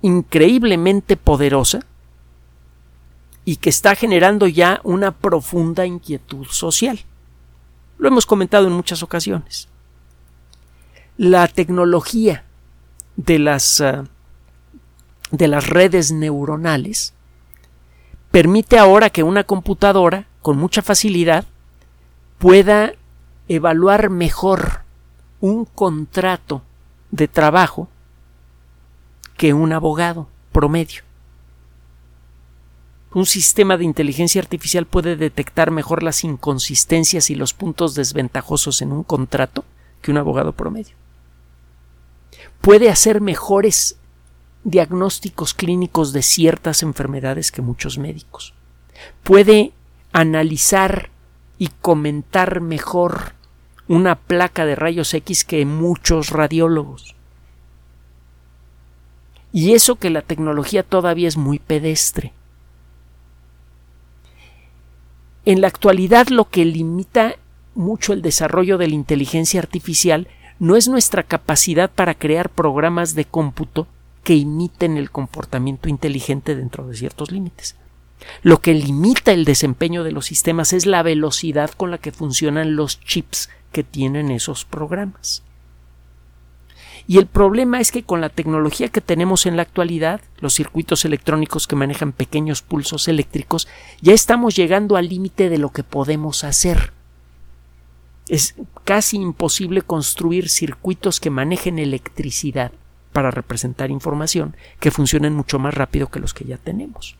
increíblemente 0.00 1.16
poderosa 1.16 1.80
y 3.44 3.56
que 3.56 3.70
está 3.70 3.94
generando 3.94 4.46
ya 4.46 4.80
una 4.84 5.10
profunda 5.10 5.86
inquietud 5.86 6.46
social. 6.46 7.00
Lo 7.98 8.08
hemos 8.08 8.26
comentado 8.26 8.66
en 8.66 8.72
muchas 8.72 9.02
ocasiones. 9.02 9.68
La 11.16 11.48
tecnología 11.48 12.44
de 13.16 13.38
las, 13.38 13.80
ah, 13.80 14.04
de 15.30 15.48
las 15.48 15.68
redes 15.68 16.12
neuronales 16.12 17.14
permite 18.30 18.78
ahora 18.78 19.10
que 19.10 19.22
una 19.22 19.44
computadora 19.44 20.26
con 20.40 20.56
mucha 20.56 20.82
facilidad 20.82 21.44
pueda 22.38 22.94
evaluar 23.48 24.10
mejor 24.10 24.82
un 25.40 25.64
contrato 25.64 26.62
de 27.10 27.28
trabajo 27.28 27.88
que 29.36 29.52
un 29.52 29.72
abogado 29.72 30.28
promedio. 30.52 31.02
Un 33.14 33.26
sistema 33.26 33.76
de 33.76 33.84
inteligencia 33.84 34.40
artificial 34.40 34.86
puede 34.86 35.16
detectar 35.16 35.70
mejor 35.70 36.02
las 36.02 36.24
inconsistencias 36.24 37.28
y 37.28 37.34
los 37.34 37.52
puntos 37.52 37.94
desventajosos 37.94 38.80
en 38.80 38.92
un 38.92 39.02
contrato 39.02 39.64
que 40.00 40.10
un 40.10 40.16
abogado 40.16 40.52
promedio. 40.52 40.94
Puede 42.62 42.88
hacer 42.88 43.20
mejores 43.20 43.96
diagnósticos 44.64 45.52
clínicos 45.52 46.12
de 46.12 46.22
ciertas 46.22 46.82
enfermedades 46.82 47.52
que 47.52 47.60
muchos 47.60 47.98
médicos. 47.98 48.54
Puede 49.22 49.72
analizar 50.12 51.10
y 51.58 51.68
comentar 51.80 52.60
mejor 52.60 53.34
una 53.88 54.14
placa 54.14 54.64
de 54.64 54.74
rayos 54.74 55.12
X 55.12 55.44
que 55.44 55.66
muchos 55.66 56.30
radiólogos. 56.30 57.14
Y 59.52 59.74
eso 59.74 59.96
que 59.96 60.08
la 60.08 60.22
tecnología 60.22 60.82
todavía 60.82 61.28
es 61.28 61.36
muy 61.36 61.58
pedestre. 61.58 62.32
En 65.44 65.60
la 65.60 65.68
actualidad 65.68 66.28
lo 66.28 66.48
que 66.48 66.64
limita 66.64 67.36
mucho 67.74 68.12
el 68.12 68.22
desarrollo 68.22 68.78
de 68.78 68.88
la 68.88 68.94
inteligencia 68.94 69.60
artificial 69.60 70.28
no 70.58 70.76
es 70.76 70.88
nuestra 70.88 71.24
capacidad 71.24 71.90
para 71.90 72.14
crear 72.14 72.48
programas 72.48 73.14
de 73.14 73.24
cómputo 73.24 73.88
que 74.22 74.34
imiten 74.34 74.96
el 74.96 75.10
comportamiento 75.10 75.88
inteligente 75.88 76.54
dentro 76.54 76.86
de 76.86 76.96
ciertos 76.96 77.32
límites. 77.32 77.74
Lo 78.42 78.60
que 78.60 78.72
limita 78.72 79.32
el 79.32 79.44
desempeño 79.44 80.04
de 80.04 80.12
los 80.12 80.26
sistemas 80.26 80.72
es 80.72 80.86
la 80.86 81.02
velocidad 81.02 81.70
con 81.70 81.90
la 81.90 81.98
que 81.98 82.12
funcionan 82.12 82.76
los 82.76 83.00
chips 83.00 83.50
que 83.72 83.82
tienen 83.82 84.30
esos 84.30 84.64
programas. 84.64 85.42
Y 87.06 87.18
el 87.18 87.26
problema 87.26 87.80
es 87.80 87.90
que 87.90 88.04
con 88.04 88.20
la 88.20 88.28
tecnología 88.28 88.88
que 88.88 89.00
tenemos 89.00 89.46
en 89.46 89.56
la 89.56 89.62
actualidad, 89.62 90.20
los 90.38 90.54
circuitos 90.54 91.04
electrónicos 91.04 91.66
que 91.66 91.76
manejan 91.76 92.12
pequeños 92.12 92.62
pulsos 92.62 93.08
eléctricos, 93.08 93.68
ya 94.00 94.12
estamos 94.12 94.54
llegando 94.54 94.96
al 94.96 95.08
límite 95.08 95.48
de 95.48 95.58
lo 95.58 95.70
que 95.70 95.82
podemos 95.82 96.44
hacer. 96.44 96.92
Es 98.28 98.54
casi 98.84 99.16
imposible 99.16 99.82
construir 99.82 100.48
circuitos 100.48 101.18
que 101.20 101.30
manejen 101.30 101.78
electricidad 101.78 102.72
para 103.12 103.30
representar 103.30 103.90
información 103.90 104.56
que 104.80 104.90
funcionen 104.90 105.34
mucho 105.34 105.58
más 105.58 105.74
rápido 105.74 106.08
que 106.08 106.20
los 106.20 106.32
que 106.34 106.44
ya 106.44 106.56
tenemos. 106.56 107.16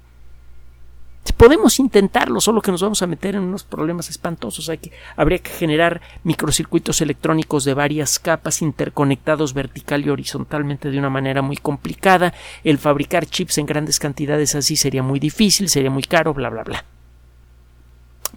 Podemos 1.43 1.81
intentarlo, 1.81 2.41
solo 2.41 2.61
que 2.63 2.71
nos 2.71 2.83
vamos 2.83 3.03
a 3.03 3.07
meter 3.09 3.35
en 3.35 3.43
unos 3.43 3.65
problemas 3.65 4.09
espantosos. 4.09 4.69
Hay 4.69 4.79
que, 4.79 4.93
habría 5.17 5.39
que 5.39 5.51
generar 5.51 6.01
microcircuitos 6.23 7.01
electrónicos 7.01 7.65
de 7.65 7.75
varias 7.75 8.21
capas 8.21 8.63
interconectados 8.63 9.53
vertical 9.53 10.07
y 10.07 10.11
horizontalmente 10.11 10.91
de 10.91 10.99
una 10.99 11.11
manera 11.11 11.43
muy 11.43 11.57
complicada. 11.57 12.33
El 12.63 12.79
fabricar 12.79 13.27
chips 13.27 13.59
en 13.59 13.67
grandes 13.67 13.99
cantidades 13.99 14.55
así 14.55 14.77
sería 14.77 15.03
muy 15.03 15.19
difícil, 15.19 15.69
sería 15.69 15.91
muy 15.91 16.05
caro, 16.05 16.33
bla, 16.33 16.49
bla, 16.49 16.63
bla. 16.63 16.85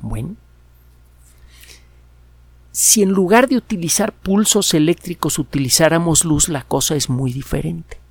Bueno. 0.02 0.36
Si 2.72 3.04
en 3.04 3.12
lugar 3.12 3.48
de 3.48 3.58
utilizar 3.58 4.14
pulsos 4.14 4.74
eléctricos 4.74 5.38
utilizáramos 5.38 6.26
luz, 6.26 6.50
la 6.50 6.64
cosa 6.64 6.96
es 6.96 7.10
muy 7.10 7.32
diferente. 7.32 8.05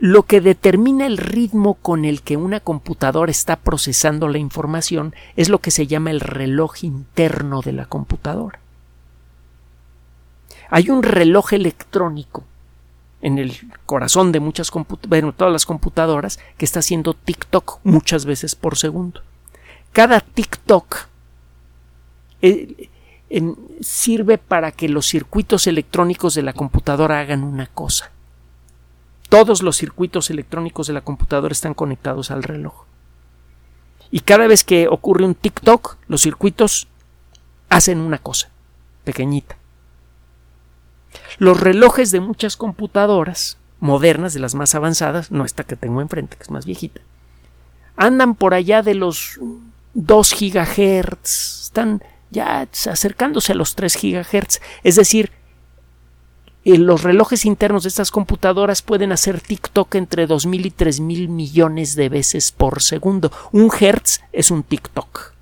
Lo 0.00 0.22
que 0.22 0.40
determina 0.40 1.06
el 1.06 1.18
ritmo 1.18 1.74
con 1.74 2.04
el 2.04 2.22
que 2.22 2.36
una 2.36 2.60
computadora 2.60 3.30
está 3.30 3.56
procesando 3.56 4.28
la 4.28 4.38
información 4.38 5.14
es 5.34 5.48
lo 5.48 5.58
que 5.58 5.72
se 5.72 5.88
llama 5.88 6.10
el 6.10 6.20
reloj 6.20 6.84
interno 6.84 7.62
de 7.62 7.72
la 7.72 7.86
computadora. 7.86 8.60
Hay 10.70 10.90
un 10.90 11.02
reloj 11.02 11.52
electrónico 11.52 12.44
en 13.20 13.38
el 13.38 13.52
corazón 13.86 14.30
de 14.30 14.38
muchas 14.38 14.70
bueno, 15.08 15.32
todas 15.32 15.52
las 15.52 15.66
computadoras 15.66 16.38
que 16.56 16.64
está 16.64 16.78
haciendo 16.78 17.14
TikTok 17.14 17.80
muchas 17.82 18.24
veces 18.24 18.54
por 18.54 18.76
segundo. 18.78 19.22
Cada 19.92 20.20
TikTok 20.20 21.08
eh, 22.42 22.88
sirve 23.80 24.38
para 24.38 24.70
que 24.70 24.88
los 24.88 25.06
circuitos 25.06 25.66
electrónicos 25.66 26.34
de 26.34 26.42
la 26.42 26.52
computadora 26.52 27.18
hagan 27.18 27.42
una 27.42 27.66
cosa. 27.66 28.12
Todos 29.28 29.62
los 29.62 29.76
circuitos 29.76 30.30
electrónicos 30.30 30.86
de 30.86 30.94
la 30.94 31.02
computadora 31.02 31.52
están 31.52 31.74
conectados 31.74 32.30
al 32.30 32.42
reloj. 32.42 32.84
Y 34.10 34.20
cada 34.20 34.46
vez 34.46 34.64
que 34.64 34.88
ocurre 34.88 35.24
un 35.24 35.34
TikTok, 35.34 35.96
los 36.08 36.22
circuitos 36.22 36.88
hacen 37.68 38.00
una 38.00 38.18
cosa, 38.18 38.48
pequeñita. 39.04 39.58
Los 41.38 41.60
relojes 41.60 42.10
de 42.10 42.20
muchas 42.20 42.56
computadoras 42.56 43.58
modernas, 43.80 44.32
de 44.34 44.40
las 44.40 44.54
más 44.54 44.74
avanzadas, 44.74 45.30
no 45.30 45.44
esta 45.44 45.64
que 45.64 45.76
tengo 45.76 46.00
enfrente, 46.00 46.36
que 46.36 46.42
es 46.42 46.50
más 46.50 46.64
viejita, 46.64 47.00
andan 47.96 48.34
por 48.34 48.54
allá 48.54 48.82
de 48.82 48.94
los 48.94 49.38
2 49.94 50.32
gigahertz, 50.32 51.64
están 51.64 52.02
ya 52.30 52.68
acercándose 52.90 53.52
a 53.52 53.56
los 53.56 53.74
3 53.74 53.94
gigahertz, 53.94 54.60
es 54.82 54.96
decir, 54.96 55.32
eh, 56.68 56.76
los 56.76 57.02
relojes 57.02 57.46
internos 57.46 57.84
de 57.84 57.88
estas 57.88 58.10
computadoras 58.10 58.82
pueden 58.82 59.10
hacer 59.10 59.40
TikTok 59.40 59.94
entre 59.94 60.28
2.000 60.28 60.66
y 60.66 60.70
3.000 60.70 61.28
millones 61.28 61.94
de 61.94 62.10
veces 62.10 62.52
por 62.52 62.82
segundo. 62.82 63.32
Un 63.52 63.70
hertz 63.80 64.20
es 64.34 64.50
un 64.50 64.62
TikTok. 64.62 65.32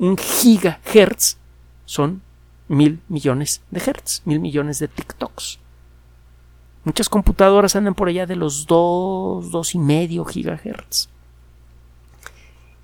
Un 0.00 0.16
gigahertz 0.16 1.36
son 1.84 2.22
mil 2.66 2.98
millones 3.08 3.62
de 3.70 3.78
hertz, 3.78 4.22
mil 4.24 4.40
millones 4.40 4.80
de 4.80 4.88
TikToks. 4.88 5.60
Muchas 6.82 7.08
computadoras 7.08 7.76
andan 7.76 7.94
por 7.94 8.08
allá 8.08 8.26
de 8.26 8.34
los 8.34 8.66
2, 8.66 9.52
dos 9.52 9.76
y 9.76 9.78
medio 9.78 10.24
gigahertz. 10.24 11.08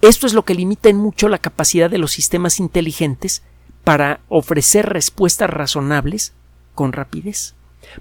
Esto 0.01 0.29
es 0.29 0.35
lo 0.35 0.45
que 0.45 0.55
limita 0.55 0.91
en 0.91 0.97
mucho 0.97 1.29
la 1.29 1.39
capacidad 1.39 1.91
de 1.91 1.99
los 1.99 2.13
sistemas 2.13 2.61
inteligentes 2.61 3.43
para 3.83 4.21
ofrecer 4.29 4.89
respuestas 4.89 5.51
razonables 5.51 6.35
con 6.75 6.93
rapidez. 6.93 7.55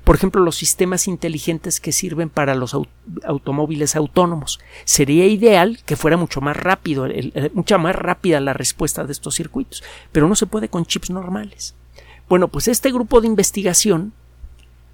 Por 0.04 0.16
ejemplo, 0.16 0.42
los 0.42 0.56
sistemas 0.56 1.08
inteligentes 1.08 1.80
que 1.80 1.92
sirven 1.92 2.30
para 2.30 2.56
los 2.56 2.76
automóviles 3.24 3.96
autónomos. 3.96 4.60
Sería 4.86 5.26
ideal 5.26 5.80
que 5.86 5.96
fuera 5.96 6.18
mucho 6.18 6.40
más 6.40 6.56
rápido, 6.56 7.08
mucha 7.54 7.78
más 7.78 7.96
rápida 7.96 8.40
la 8.40 8.54
respuesta 8.54 9.04
de 9.04 9.12
estos 9.12 9.36
circuitos, 9.36 9.84
pero 10.12 10.28
no 10.28 10.36
se 10.36 10.46
puede 10.46 10.70
con 10.70 10.86
chips 10.86 11.10
normales. 11.10 11.76
Bueno, 12.30 12.48
pues 12.48 12.68
este 12.68 12.92
grupo 12.92 13.22
de 13.22 13.28
investigación 13.28 14.14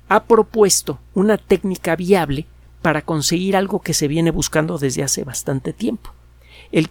ha 0.10 0.24
propuesto 0.24 1.00
una 1.14 1.38
técnica 1.38 1.96
viable 1.96 2.46
para 2.82 3.02
conseguir 3.02 3.56
algo 3.58 3.82
que 3.82 3.94
se 3.94 4.08
viene 4.08 4.32
buscando 4.32 4.78
desde 4.78 5.04
hace 5.04 5.24
bastante 5.24 5.74
tiempo. 5.74 6.14
El 6.72 6.90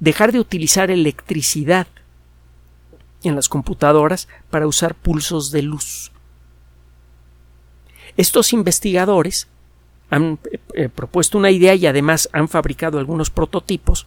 dejar 0.00 0.32
de 0.32 0.40
utilizar 0.40 0.90
electricidad 0.90 1.86
en 3.22 3.36
las 3.36 3.48
computadoras 3.48 4.28
para 4.50 4.66
usar 4.66 4.94
pulsos 4.94 5.50
de 5.50 5.62
luz. 5.62 6.12
Estos 8.16 8.52
investigadores 8.52 9.48
han 10.10 10.38
eh, 10.50 10.58
eh, 10.74 10.88
propuesto 10.88 11.38
una 11.38 11.50
idea 11.50 11.74
y 11.74 11.86
además 11.86 12.28
han 12.32 12.48
fabricado 12.48 12.98
algunos 12.98 13.30
prototipos 13.30 14.06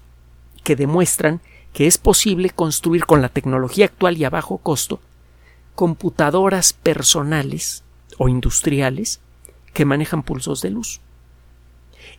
que 0.63 0.75
demuestran 0.75 1.41
que 1.73 1.87
es 1.87 1.97
posible 1.97 2.49
construir 2.49 3.05
con 3.05 3.21
la 3.21 3.29
tecnología 3.29 3.85
actual 3.85 4.17
y 4.17 4.23
a 4.23 4.29
bajo 4.29 4.57
costo 4.57 4.99
computadoras 5.79 6.73
personales 6.73 7.85
o 8.17 8.27
industriales 8.27 9.21
que 9.71 9.85
manejan 9.85 10.23
pulsos 10.23 10.61
de 10.61 10.71
luz. 10.71 10.99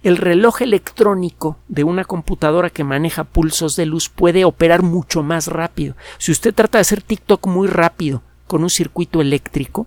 El 0.02 0.16
reloj 0.16 0.62
electrónico 0.62 1.58
de 1.68 1.84
una 1.84 2.06
computadora 2.06 2.70
que 2.70 2.84
maneja 2.84 3.24
pulsos 3.24 3.76
de 3.76 3.84
luz 3.84 4.08
puede 4.08 4.46
operar 4.46 4.82
mucho 4.82 5.22
más 5.22 5.46
rápido. 5.46 5.94
Si 6.16 6.32
usted 6.32 6.54
trata 6.54 6.78
de 6.78 6.82
hacer 6.82 7.02
TikTok 7.02 7.46
muy 7.48 7.68
rápido 7.68 8.22
con 8.46 8.62
un 8.62 8.70
circuito 8.70 9.20
eléctrico, 9.20 9.86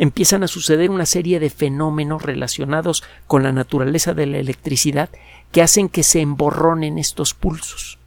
empiezan 0.00 0.42
a 0.42 0.48
suceder 0.48 0.88
una 0.88 1.04
serie 1.04 1.38
de 1.40 1.50
fenómenos 1.50 2.22
relacionados 2.22 3.04
con 3.26 3.42
la 3.42 3.52
naturaleza 3.52 4.14
de 4.14 4.24
la 4.24 4.38
electricidad 4.38 5.10
que 5.52 5.60
hacen 5.60 5.90
que 5.90 6.04
se 6.04 6.22
emborronen 6.22 6.96
estos 6.96 7.34
pulsos. 7.34 7.98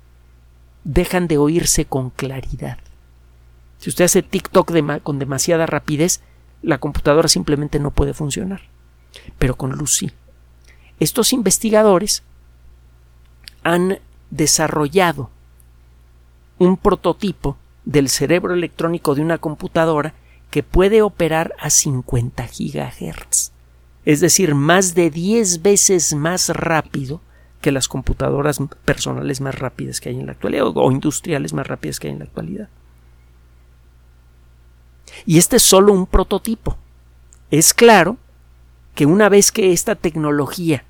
Dejan 0.84 1.28
de 1.28 1.38
oírse 1.38 1.86
con 1.86 2.10
claridad. 2.10 2.80
Si 3.78 3.92
usted 3.92 4.06
hace 4.06 4.24
TikTok 4.24 4.72
con 5.04 5.20
demasiada 5.20 5.68
rapidez, 5.68 6.22
la 6.64 6.80
computadora 6.80 7.28
simplemente 7.28 7.80
no 7.80 7.92
puede 7.92 8.16
funcionar. 8.16 8.62
Pero 9.38 9.56
con 9.56 9.74
luz 9.74 9.96
sí. 9.96 10.10
Estos 11.00 11.32
investigadores 11.32 12.24
han 13.62 14.00
desarrollado 14.32 15.30
un 16.58 16.76
prototipo 16.76 17.56
del 17.86 18.10
cerebro 18.10 18.56
electrónico 18.56 19.14
de 19.14 19.22
una 19.22 19.38
computadora 19.38 20.16
que 20.54 20.62
puede 20.62 21.02
operar 21.02 21.56
a 21.60 21.72
50 21.72 22.46
gigahertz, 22.46 23.52
es 24.06 24.20
decir, 24.20 24.54
más 24.54 24.94
de 24.94 25.10
10 25.10 25.64
veces 25.64 26.14
más 26.14 26.50
rápido 26.50 27.22
que 27.60 27.72
las 27.72 27.88
computadoras 27.88 28.60
personales 28.86 29.42
más 29.42 29.58
rápidas 29.58 30.00
que 30.00 30.10
hay 30.10 30.20
en 30.20 30.28
la 30.28 30.34
actualidad 30.34 30.66
o 30.68 30.92
industriales 30.92 31.54
más 31.54 31.66
rápidas 31.66 32.00
que 32.00 32.06
hay 32.06 32.14
en 32.14 32.20
la 32.20 32.26
actualidad. 32.26 32.70
Y 35.26 35.40
este 35.40 35.56
es 35.56 35.64
solo 35.64 35.92
un 35.92 36.06
prototipo. 36.06 36.78
Es 37.50 37.74
claro 37.74 38.18
que 38.94 39.08
una 39.08 39.30
vez 39.30 39.52
que 39.52 39.74
esta 39.74 39.96
tecnología 39.96 40.86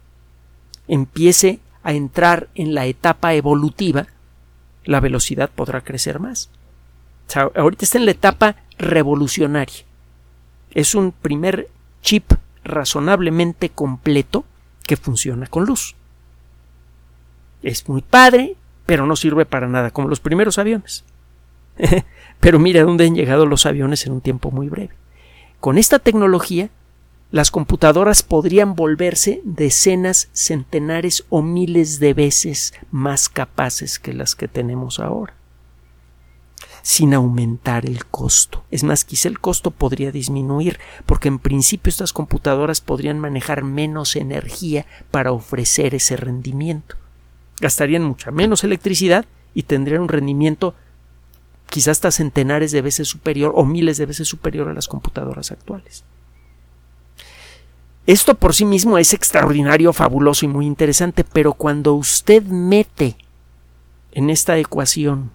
empiece 0.89 1.61
a 1.83 1.93
entrar 1.93 2.49
en 2.53 2.75
la 2.75 2.85
etapa 2.85 3.33
evolutiva, 3.33 4.07
la 4.83 4.99
velocidad 4.99 5.49
podrá 5.49 5.85
crecer 5.85 6.19
más. 6.19 6.49
ahorita 7.55 7.85
está 7.85 7.97
en 7.97 8.05
la 8.05 8.11
etapa 8.11 8.57
revolucionaria. 8.77 9.85
Es 10.71 10.95
un 10.95 11.11
primer 11.11 11.69
chip 12.01 12.33
razonablemente 12.63 13.69
completo 13.69 14.45
que 14.85 14.97
funciona 14.97 15.47
con 15.47 15.65
luz. 15.65 15.95
Es 17.61 17.87
muy 17.87 18.01
padre, 18.01 18.55
pero 18.85 19.05
no 19.05 19.15
sirve 19.15 19.45
para 19.45 19.67
nada, 19.67 19.91
como 19.91 20.07
los 20.07 20.19
primeros 20.19 20.57
aviones. 20.57 21.03
pero 22.39 22.59
mira 22.59 22.83
dónde 22.83 23.05
han 23.05 23.15
llegado 23.15 23.45
los 23.45 23.65
aviones 23.65 24.05
en 24.05 24.13
un 24.13 24.21
tiempo 24.21 24.51
muy 24.51 24.69
breve. 24.69 24.93
Con 25.59 25.77
esta 25.77 25.99
tecnología 25.99 26.69
las 27.33 27.49
computadoras 27.49 28.21
podrían 28.21 28.75
volverse 28.75 29.41
decenas, 29.43 30.29
centenares 30.33 31.25
o 31.29 31.41
miles 31.41 31.99
de 31.99 32.13
veces 32.13 32.75
más 32.91 33.27
capaces 33.27 33.97
que 33.97 34.13
las 34.13 34.35
que 34.35 34.47
tenemos 34.47 34.99
ahora, 34.99 35.33
sin 36.83 37.13
aumentar 37.13 37.85
el 37.85 38.05
costo. 38.05 38.65
Es 38.69 38.83
más, 38.83 39.05
quizá 39.05 39.29
el 39.29 39.39
costo 39.39 39.71
podría 39.71 40.11
disminuir, 40.11 40.79
porque 41.05 41.29
en 41.29 41.39
principio 41.39 41.89
estas 41.89 42.11
computadoras 42.11 42.81
podrían 42.81 43.19
manejar 43.19 43.63
menos 43.63 44.17
energía 44.17 44.85
para 45.09 45.31
ofrecer 45.31 45.95
ese 45.95 46.17
rendimiento. 46.17 46.97
Gastarían 47.61 48.03
mucha 48.03 48.31
menos 48.31 48.65
electricidad 48.65 49.25
y 49.53 49.63
tendrían 49.63 50.01
un 50.01 50.09
rendimiento 50.09 50.75
quizás 51.69 51.97
hasta 51.97 52.11
centenares 52.11 52.73
de 52.73 52.81
veces 52.81 53.07
superior 53.07 53.53
o 53.55 53.63
miles 53.63 53.97
de 53.97 54.05
veces 54.05 54.27
superior 54.27 54.67
a 54.67 54.73
las 54.73 54.89
computadoras 54.89 55.51
actuales. 55.51 56.03
Esto 58.05 58.35
por 58.35 58.53
sí 58.53 58.65
mismo 58.65 58.97
es 58.97 59.13
extraordinario, 59.13 59.93
fabuloso 59.93 60.43
y 60.43 60.49
muy 60.49 60.65
interesante, 60.65 61.23
pero 61.23 61.53
cuando 61.53 61.93
usted 61.93 62.43
mete 62.43 63.15
en 64.11 64.29
esta 64.29 64.57
ecuación 64.57 65.31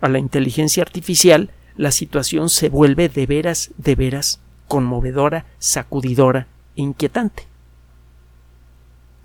a 0.00 0.08
la 0.08 0.18
inteligencia 0.18 0.82
artificial, 0.82 1.50
la 1.76 1.90
situación 1.90 2.48
se 2.48 2.68
vuelve 2.68 3.08
de 3.08 3.26
veras, 3.26 3.70
de 3.76 3.94
veras 3.94 4.40
conmovedora, 4.68 5.46
sacudidora 5.58 6.46
e 6.76 6.82
inquietante. 6.82 7.46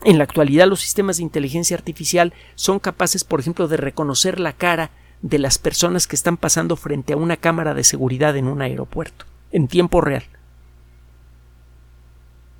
En 0.03 0.17
la 0.17 0.23
actualidad 0.23 0.67
los 0.67 0.81
sistemas 0.81 1.17
de 1.17 1.23
inteligencia 1.23 1.75
artificial 1.75 2.33
son 2.55 2.79
capaces, 2.79 3.23
por 3.23 3.39
ejemplo, 3.39 3.67
de 3.67 3.77
reconocer 3.77 4.39
la 4.39 4.53
cara 4.53 4.91
de 5.21 5.39
las 5.39 5.57
personas 5.57 6.07
que 6.07 6.15
están 6.15 6.37
pasando 6.37 6.75
frente 6.75 7.13
a 7.13 7.17
una 7.17 7.37
cámara 7.37 7.73
de 7.73 7.83
seguridad 7.83 8.35
en 8.37 8.47
un 8.47 8.61
aeropuerto, 8.61 9.25
en 9.51 9.67
tiempo 9.67 10.01
real 10.01 10.23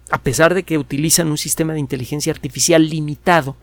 a 0.10 0.20
pesar 0.20 0.54
de 0.54 0.64
que 0.64 0.78
utilizan 0.78 1.30
un 1.30 1.38
sistema 1.38 1.74
de 1.74 1.80
inteligencia 1.80 2.32
artificial 2.32 2.88
limitado 2.90 3.56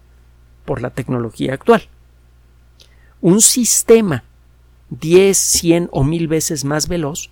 por 0.65 0.83
la 0.83 0.91
tecnología 0.91 1.55
actual. 1.55 1.89
Un 3.21 3.41
sistema 3.41 4.25
10, 5.01 5.37
100 5.37 5.89
o 5.91 6.05
mil 6.05 6.29
veces 6.29 6.65
más 6.65 6.89
veloz 6.89 7.31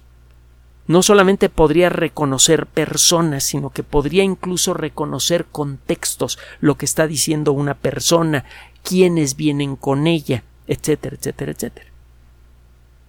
no 0.87 1.03
solamente 1.05 1.49
podría 1.49 1.89
reconocer 1.89 2.67
personas, 2.67 3.45
sino 3.45 3.71
que 3.71 3.85
podría 3.85 4.25
incluso 4.25 4.75
reconocer 4.75 5.47
contextos, 5.47 6.37
lo 6.61 6.77
que 6.77 6.85
está 6.85 7.07
diciendo 7.07 7.53
una 7.53 7.75
persona, 7.75 8.45
quiénes 8.83 9.37
vienen 9.37 9.77
con 9.77 10.09
ella, 10.09 10.43
etcétera, 10.67 11.15
etcétera, 11.15 11.53
etcétera. 11.53 11.87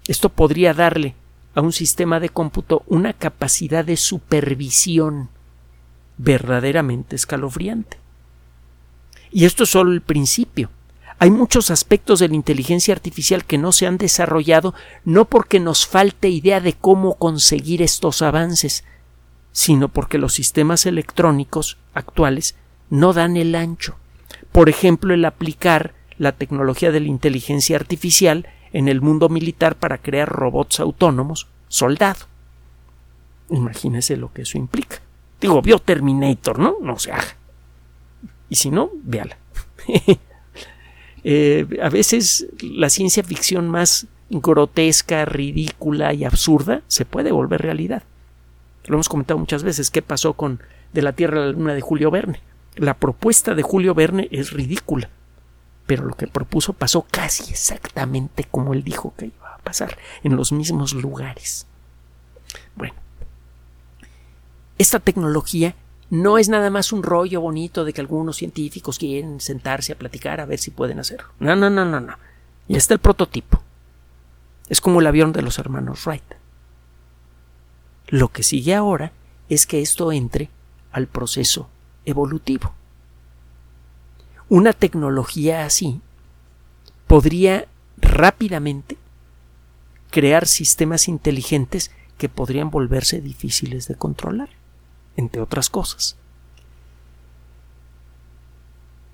Esto 0.07 0.29
podría 0.29 0.75
darle 0.75 1.15
a 1.55 1.61
un 1.61 1.73
sistema 1.73 2.19
de 2.19 2.29
cómputo 2.29 2.83
una 2.85 3.13
capacidad 3.13 3.83
de 3.83 3.97
supervisión 3.97 5.29
verdaderamente 6.19 7.15
escalofriante. 7.15 7.97
Y 9.31 9.45
esto 9.45 9.63
es 9.63 9.69
solo 9.69 9.91
el 9.91 10.01
principio. 10.01 10.69
Hay 11.21 11.29
muchos 11.29 11.69
aspectos 11.69 12.17
de 12.17 12.29
la 12.29 12.33
inteligencia 12.33 12.95
artificial 12.95 13.45
que 13.45 13.59
no 13.59 13.73
se 13.73 13.85
han 13.85 13.99
desarrollado 13.99 14.73
no 15.05 15.25
porque 15.25 15.59
nos 15.59 15.85
falte 15.85 16.29
idea 16.29 16.59
de 16.59 16.73
cómo 16.73 17.13
conseguir 17.13 17.83
estos 17.83 18.23
avances, 18.23 18.83
sino 19.51 19.87
porque 19.89 20.17
los 20.17 20.33
sistemas 20.33 20.87
electrónicos 20.87 21.77
actuales 21.93 22.55
no 22.89 23.13
dan 23.13 23.37
el 23.37 23.53
ancho. 23.53 23.97
Por 24.51 24.67
ejemplo, 24.67 25.13
el 25.13 25.23
aplicar 25.23 25.93
la 26.17 26.31
tecnología 26.31 26.91
de 26.91 27.01
la 27.01 27.09
inteligencia 27.09 27.75
artificial 27.75 28.47
en 28.73 28.87
el 28.87 29.01
mundo 29.01 29.29
militar 29.29 29.75
para 29.75 29.99
crear 29.99 30.27
robots 30.27 30.79
autónomos 30.79 31.45
soldado. 31.67 32.25
Imagínese 33.51 34.17
lo 34.17 34.33
que 34.33 34.41
eso 34.41 34.57
implica. 34.57 34.97
Digo, 35.39 35.61
vio 35.61 35.77
Terminator, 35.77 36.57
¿no? 36.57 36.77
No 36.81 36.97
se 36.97 37.11
haga. 37.11 37.37
Y 38.49 38.55
si 38.55 38.71
no, 38.71 38.89
véala. 39.03 39.37
Eh, 41.23 41.67
a 41.81 41.89
veces 41.89 42.47
la 42.61 42.89
ciencia 42.89 43.23
ficción 43.23 43.69
más 43.69 44.07
grotesca, 44.29 45.25
ridícula 45.25 46.13
y 46.13 46.23
absurda 46.23 46.81
se 46.87 47.05
puede 47.05 47.31
volver 47.31 47.61
realidad. 47.61 48.03
Lo 48.85 48.95
hemos 48.95 49.09
comentado 49.09 49.37
muchas 49.37 49.63
veces. 49.63 49.91
¿Qué 49.91 50.01
pasó 50.01 50.33
con 50.33 50.61
De 50.93 51.01
la 51.01 51.13
Tierra 51.13 51.43
a 51.43 51.45
la 51.47 51.51
Luna 51.51 51.73
de 51.73 51.81
Julio 51.81 52.11
Verne? 52.11 52.41
La 52.75 52.95
propuesta 52.95 53.53
de 53.53 53.61
Julio 53.61 53.93
Verne 53.93 54.29
es 54.31 54.51
ridícula, 54.51 55.09
pero 55.85 56.05
lo 56.05 56.15
que 56.15 56.27
propuso 56.27 56.73
pasó 56.73 57.05
casi 57.09 57.51
exactamente 57.51 58.45
como 58.49 58.73
él 58.73 58.83
dijo 58.83 59.13
que 59.17 59.27
iba 59.27 59.53
a 59.53 59.57
pasar, 59.57 59.97
en 60.23 60.35
los 60.35 60.51
mismos 60.51 60.93
lugares. 60.93 61.67
Bueno, 62.75 62.95
esta 64.77 64.99
tecnología 64.99 65.75
no 66.11 66.37
es 66.37 66.49
nada 66.49 66.69
más 66.69 66.91
un 66.91 67.03
rollo 67.03 67.39
bonito 67.39 67.85
de 67.85 67.93
que 67.93 68.01
algunos 68.01 68.35
científicos 68.35 68.99
quieren 68.99 69.39
sentarse 69.39 69.93
a 69.93 69.97
platicar 69.97 70.41
a 70.41 70.45
ver 70.45 70.59
si 70.59 70.69
pueden 70.69 70.99
hacerlo. 70.99 71.29
No, 71.39 71.55
no, 71.55 71.69
no, 71.69 71.85
no, 71.85 72.01
no. 72.01 72.17
Y 72.67 72.75
está 72.75 72.93
el 72.93 72.99
prototipo. 72.99 73.63
Es 74.67 74.81
como 74.81 74.99
el 74.99 75.07
avión 75.07 75.31
de 75.31 75.41
los 75.41 75.57
hermanos 75.57 76.05
Wright. 76.05 76.23
Lo 78.09 78.27
que 78.27 78.43
sigue 78.43 78.75
ahora 78.75 79.13
es 79.47 79.65
que 79.65 79.81
esto 79.81 80.11
entre 80.11 80.49
al 80.91 81.07
proceso 81.07 81.69
evolutivo. 82.03 82.73
Una 84.49 84.73
tecnología 84.73 85.65
así 85.65 86.01
podría 87.07 87.69
rápidamente 87.95 88.97
crear 90.09 90.45
sistemas 90.45 91.07
inteligentes 91.07 91.89
que 92.17 92.27
podrían 92.27 92.69
volverse 92.69 93.21
difíciles 93.21 93.87
de 93.87 93.95
controlar 93.95 94.60
entre 95.15 95.41
otras 95.41 95.69
cosas. 95.69 96.17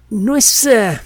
No 0.10 0.36
es... 0.36 0.66
Eh, 0.66 1.00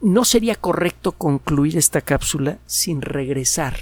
no 0.00 0.24
sería 0.24 0.56
correcto 0.56 1.12
concluir 1.12 1.76
esta 1.76 2.00
cápsula 2.00 2.58
sin 2.66 3.02
regresar 3.02 3.76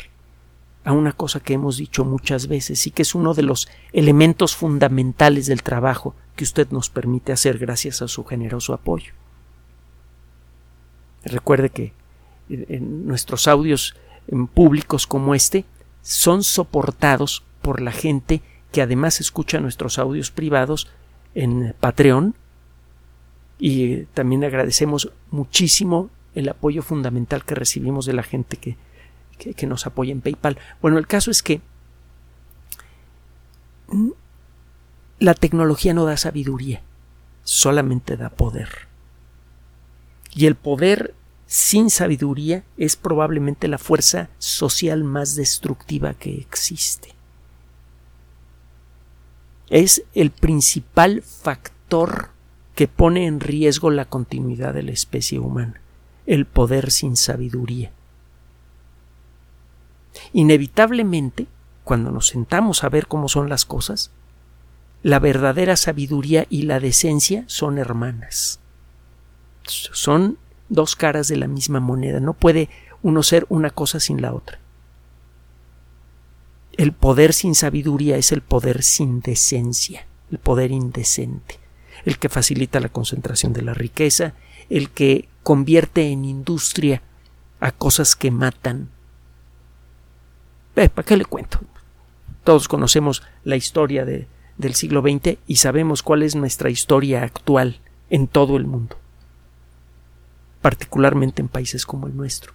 a 0.84 0.92
una 0.92 1.12
cosa 1.12 1.40
que 1.40 1.54
hemos 1.54 1.76
dicho 1.76 2.04
muchas 2.04 2.46
veces 2.46 2.86
y 2.86 2.90
que 2.90 3.02
es 3.02 3.14
uno 3.14 3.34
de 3.34 3.42
los 3.42 3.68
elementos 3.92 4.54
fundamentales 4.54 5.46
del 5.46 5.62
trabajo 5.62 6.14
que 6.36 6.44
usted 6.44 6.68
nos 6.70 6.88
permite 6.88 7.32
hacer 7.32 7.58
gracias 7.58 8.00
a 8.00 8.08
su 8.08 8.24
generoso 8.24 8.72
apoyo. 8.72 9.12
Recuerde 11.24 11.70
que 11.70 11.92
en 12.48 13.06
nuestros 13.06 13.48
audios 13.48 13.96
en 14.28 14.46
públicos 14.46 15.06
como 15.06 15.34
este 15.34 15.64
son 16.02 16.42
soportados 16.42 17.44
por 17.62 17.80
la 17.80 17.92
gente 17.92 18.42
que 18.72 18.82
además 18.82 19.20
escucha 19.20 19.60
nuestros 19.60 19.98
audios 19.98 20.30
privados 20.30 20.88
en 21.34 21.74
Patreon 21.80 22.34
y 23.58 24.04
también 24.14 24.44
agradecemos 24.44 25.12
muchísimo 25.30 26.10
el 26.34 26.48
apoyo 26.48 26.82
fundamental 26.82 27.44
que 27.44 27.54
recibimos 27.54 28.06
de 28.06 28.12
la 28.12 28.22
gente 28.22 28.56
que, 28.56 28.76
que, 29.38 29.66
nos 29.66 29.86
apoya 29.86 30.12
en 30.12 30.20
PayPal. 30.20 30.58
Bueno, 30.80 30.98
el 30.98 31.06
caso 31.06 31.30
es 31.30 31.42
que 31.42 31.60
la 35.18 35.34
tecnología 35.34 35.94
no 35.94 36.04
da 36.04 36.16
sabiduría, 36.16 36.82
solamente 37.42 38.16
da 38.16 38.30
poder. 38.30 38.68
Y 40.32 40.46
el 40.46 40.54
poder 40.54 41.14
sin 41.46 41.90
sabiduría 41.90 42.62
es 42.76 42.96
probablemente 42.96 43.66
la 43.66 43.78
fuerza 43.78 44.28
social 44.38 45.02
más 45.02 45.34
destructiva 45.34 46.14
que 46.14 46.34
existe. 46.34 47.17
Es 49.70 50.04
el 50.14 50.30
principal 50.30 51.22
factor 51.22 52.30
que 52.74 52.88
pone 52.88 53.26
en 53.26 53.40
riesgo 53.40 53.90
la 53.90 54.04
continuidad 54.04 54.72
de 54.72 54.82
la 54.82 54.92
especie 54.92 55.38
humana, 55.38 55.80
el 56.26 56.46
poder 56.46 56.90
sin 56.90 57.16
sabiduría. 57.16 57.90
Inevitablemente, 60.32 61.46
cuando 61.84 62.10
nos 62.10 62.28
sentamos 62.28 62.84
a 62.84 62.88
ver 62.88 63.06
cómo 63.06 63.28
son 63.28 63.48
las 63.48 63.64
cosas, 63.64 64.10
la 65.02 65.18
verdadera 65.18 65.76
sabiduría 65.76 66.46
y 66.48 66.62
la 66.62 66.80
decencia 66.80 67.44
son 67.46 67.78
hermanas. 67.78 68.60
Son 69.64 70.38
dos 70.68 70.96
caras 70.96 71.28
de 71.28 71.36
la 71.36 71.48
misma 71.48 71.80
moneda. 71.80 72.20
No 72.20 72.32
puede 72.32 72.68
uno 73.02 73.22
ser 73.22 73.46
una 73.48 73.70
cosa 73.70 74.00
sin 74.00 74.22
la 74.22 74.34
otra. 74.34 74.58
El 76.78 76.92
poder 76.92 77.34
sin 77.34 77.54
sabiduría 77.54 78.16
es 78.16 78.32
el 78.32 78.40
poder 78.40 78.82
sin 78.82 79.20
decencia, 79.20 80.06
el 80.30 80.38
poder 80.38 80.70
indecente, 80.70 81.60
el 82.06 82.18
que 82.18 82.30
facilita 82.30 82.80
la 82.80 82.88
concentración 82.88 83.52
de 83.52 83.60
la 83.60 83.74
riqueza, 83.74 84.32
el 84.70 84.88
que 84.88 85.28
convierte 85.42 86.10
en 86.10 86.24
industria 86.24 87.02
a 87.60 87.72
cosas 87.72 88.16
que 88.16 88.30
matan. 88.30 88.88
¿Para 90.74 91.02
qué 91.04 91.18
le 91.18 91.26
cuento? 91.26 91.60
Todos 92.44 92.68
conocemos 92.68 93.22
la 93.44 93.56
historia 93.56 94.06
de, 94.06 94.26
del 94.56 94.74
siglo 94.74 95.02
XX 95.02 95.36
y 95.46 95.56
sabemos 95.56 96.02
cuál 96.02 96.22
es 96.22 96.34
nuestra 96.34 96.70
historia 96.70 97.22
actual 97.22 97.82
en 98.08 98.26
todo 98.26 98.56
el 98.56 98.64
mundo 98.64 98.96
particularmente 100.60 101.42
en 101.42 101.48
países 101.48 101.86
como 101.86 102.06
el 102.06 102.16
nuestro. 102.16 102.52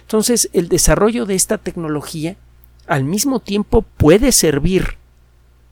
Entonces, 0.00 0.50
el 0.52 0.68
desarrollo 0.68 1.26
de 1.26 1.34
esta 1.34 1.58
tecnología 1.58 2.36
al 2.86 3.04
mismo 3.04 3.40
tiempo 3.40 3.82
puede 3.82 4.32
servir 4.32 4.96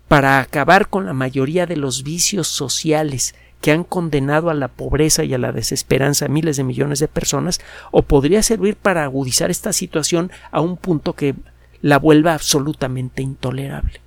para 0.08 0.40
acabar 0.40 0.88
con 0.88 1.06
la 1.06 1.12
mayoría 1.12 1.66
de 1.66 1.76
los 1.76 2.02
vicios 2.02 2.48
sociales 2.48 3.34
que 3.60 3.72
han 3.72 3.84
condenado 3.84 4.50
a 4.50 4.54
la 4.54 4.68
pobreza 4.68 5.22
y 5.22 5.34
a 5.34 5.38
la 5.38 5.52
desesperanza 5.52 6.24
a 6.24 6.28
miles 6.28 6.56
de 6.56 6.64
millones 6.64 6.98
de 6.98 7.08
personas, 7.08 7.60
o 7.90 8.02
podría 8.02 8.42
servir 8.42 8.74
para 8.74 9.04
agudizar 9.04 9.50
esta 9.50 9.72
situación 9.72 10.32
a 10.50 10.60
un 10.60 10.76
punto 10.78 11.12
que 11.12 11.34
la 11.82 11.98
vuelva 11.98 12.32
absolutamente 12.32 13.22
intolerable. 13.22 14.00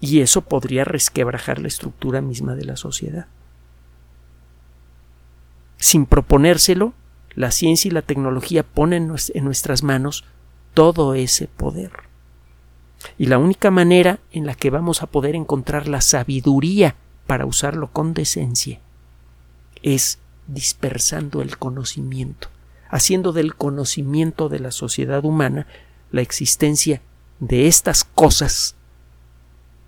Y 0.00 0.20
eso 0.20 0.40
podría 0.40 0.84
resquebrajar 0.84 1.60
la 1.60 1.68
estructura 1.68 2.22
misma 2.22 2.54
de 2.54 2.64
la 2.64 2.76
sociedad 2.76 3.26
sin 5.82 6.06
proponérselo, 6.06 6.94
la 7.34 7.50
ciencia 7.50 7.88
y 7.88 7.92
la 7.92 8.02
tecnología 8.02 8.62
ponen 8.62 9.12
en 9.34 9.44
nuestras 9.44 9.82
manos 9.82 10.24
todo 10.74 11.14
ese 11.14 11.48
poder. 11.48 11.90
Y 13.18 13.26
la 13.26 13.38
única 13.38 13.70
manera 13.70 14.18
en 14.32 14.46
la 14.46 14.54
que 14.54 14.70
vamos 14.70 15.02
a 15.02 15.06
poder 15.06 15.34
encontrar 15.34 15.88
la 15.88 16.00
sabiduría 16.00 16.96
para 17.26 17.46
usarlo 17.46 17.88
con 17.92 18.14
decencia 18.14 18.80
es 19.82 20.18
dispersando 20.46 21.42
el 21.42 21.58
conocimiento, 21.58 22.48
haciendo 22.90 23.32
del 23.32 23.54
conocimiento 23.54 24.48
de 24.48 24.60
la 24.60 24.70
sociedad 24.70 25.24
humana 25.24 25.66
la 26.10 26.20
existencia 26.20 27.00
de 27.40 27.66
estas 27.66 28.04
cosas, 28.04 28.74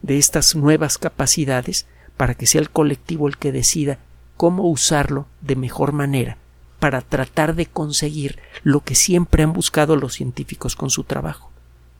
de 0.03 0.19
estas 0.19 0.55
nuevas 0.55 0.99
capacidades, 0.99 1.87
para 2.17 2.35
que 2.35 2.47
sea 2.47 2.61
el 2.61 2.71
colectivo 2.71 3.29
el 3.29 3.37
que 3.37 3.53
decida 3.53 3.99
cómo 4.37 4.69
usarlo 4.69 5.27
de 5.41 5.57
mejor 5.57 5.93
manera 5.93 6.39
para 6.85 7.01
tratar 7.01 7.55
de 7.55 7.67
conseguir 7.67 8.39
lo 8.63 8.81
que 8.81 8.95
siempre 8.95 9.43
han 9.43 9.53
buscado 9.53 9.97
los 9.97 10.13
científicos 10.13 10.77
con 10.77 10.91
su 10.91 11.05
trabajo, 11.05 11.51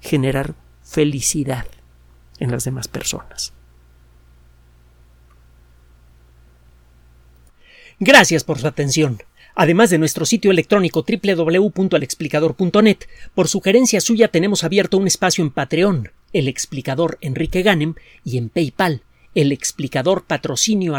generar 0.01 0.55
felicidad 0.85 1.67
en 2.39 2.51
las 2.51 2.65
demás 2.65 2.87
personas. 2.89 3.53
Gracias 7.99 8.45
por 8.45 8.59
su 8.59 8.67
atención. 8.67 9.23
Además 9.57 9.89
de 9.91 9.99
nuestro 9.99 10.27
sitio 10.27 10.51
electrónico 10.51 11.05
www.alexplicador.net, 11.09 12.99
por 13.35 13.49
sugerencia 13.49 14.01
suya 14.01 14.29
tenemos 14.29 14.65
abierto 14.65 14.99
un 14.99 15.07
espacio 15.07 15.45
en 15.45 15.51
Patreon, 15.51 16.11
el 16.33 16.49
explicador 16.49 17.19
Enrique 17.21 17.63
Ganem, 17.63 17.95
y 18.25 18.39
en 18.39 18.49
PayPal, 18.49 19.03
el 19.35 19.53
explicador 19.53 20.25
patrocinio 20.25 20.99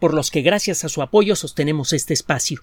por 0.00 0.14
los 0.14 0.30
que 0.30 0.42
gracias 0.42 0.84
a 0.84 0.88
su 0.88 1.00
apoyo 1.02 1.36
sostenemos 1.36 1.92
este 1.92 2.14
espacio. 2.14 2.62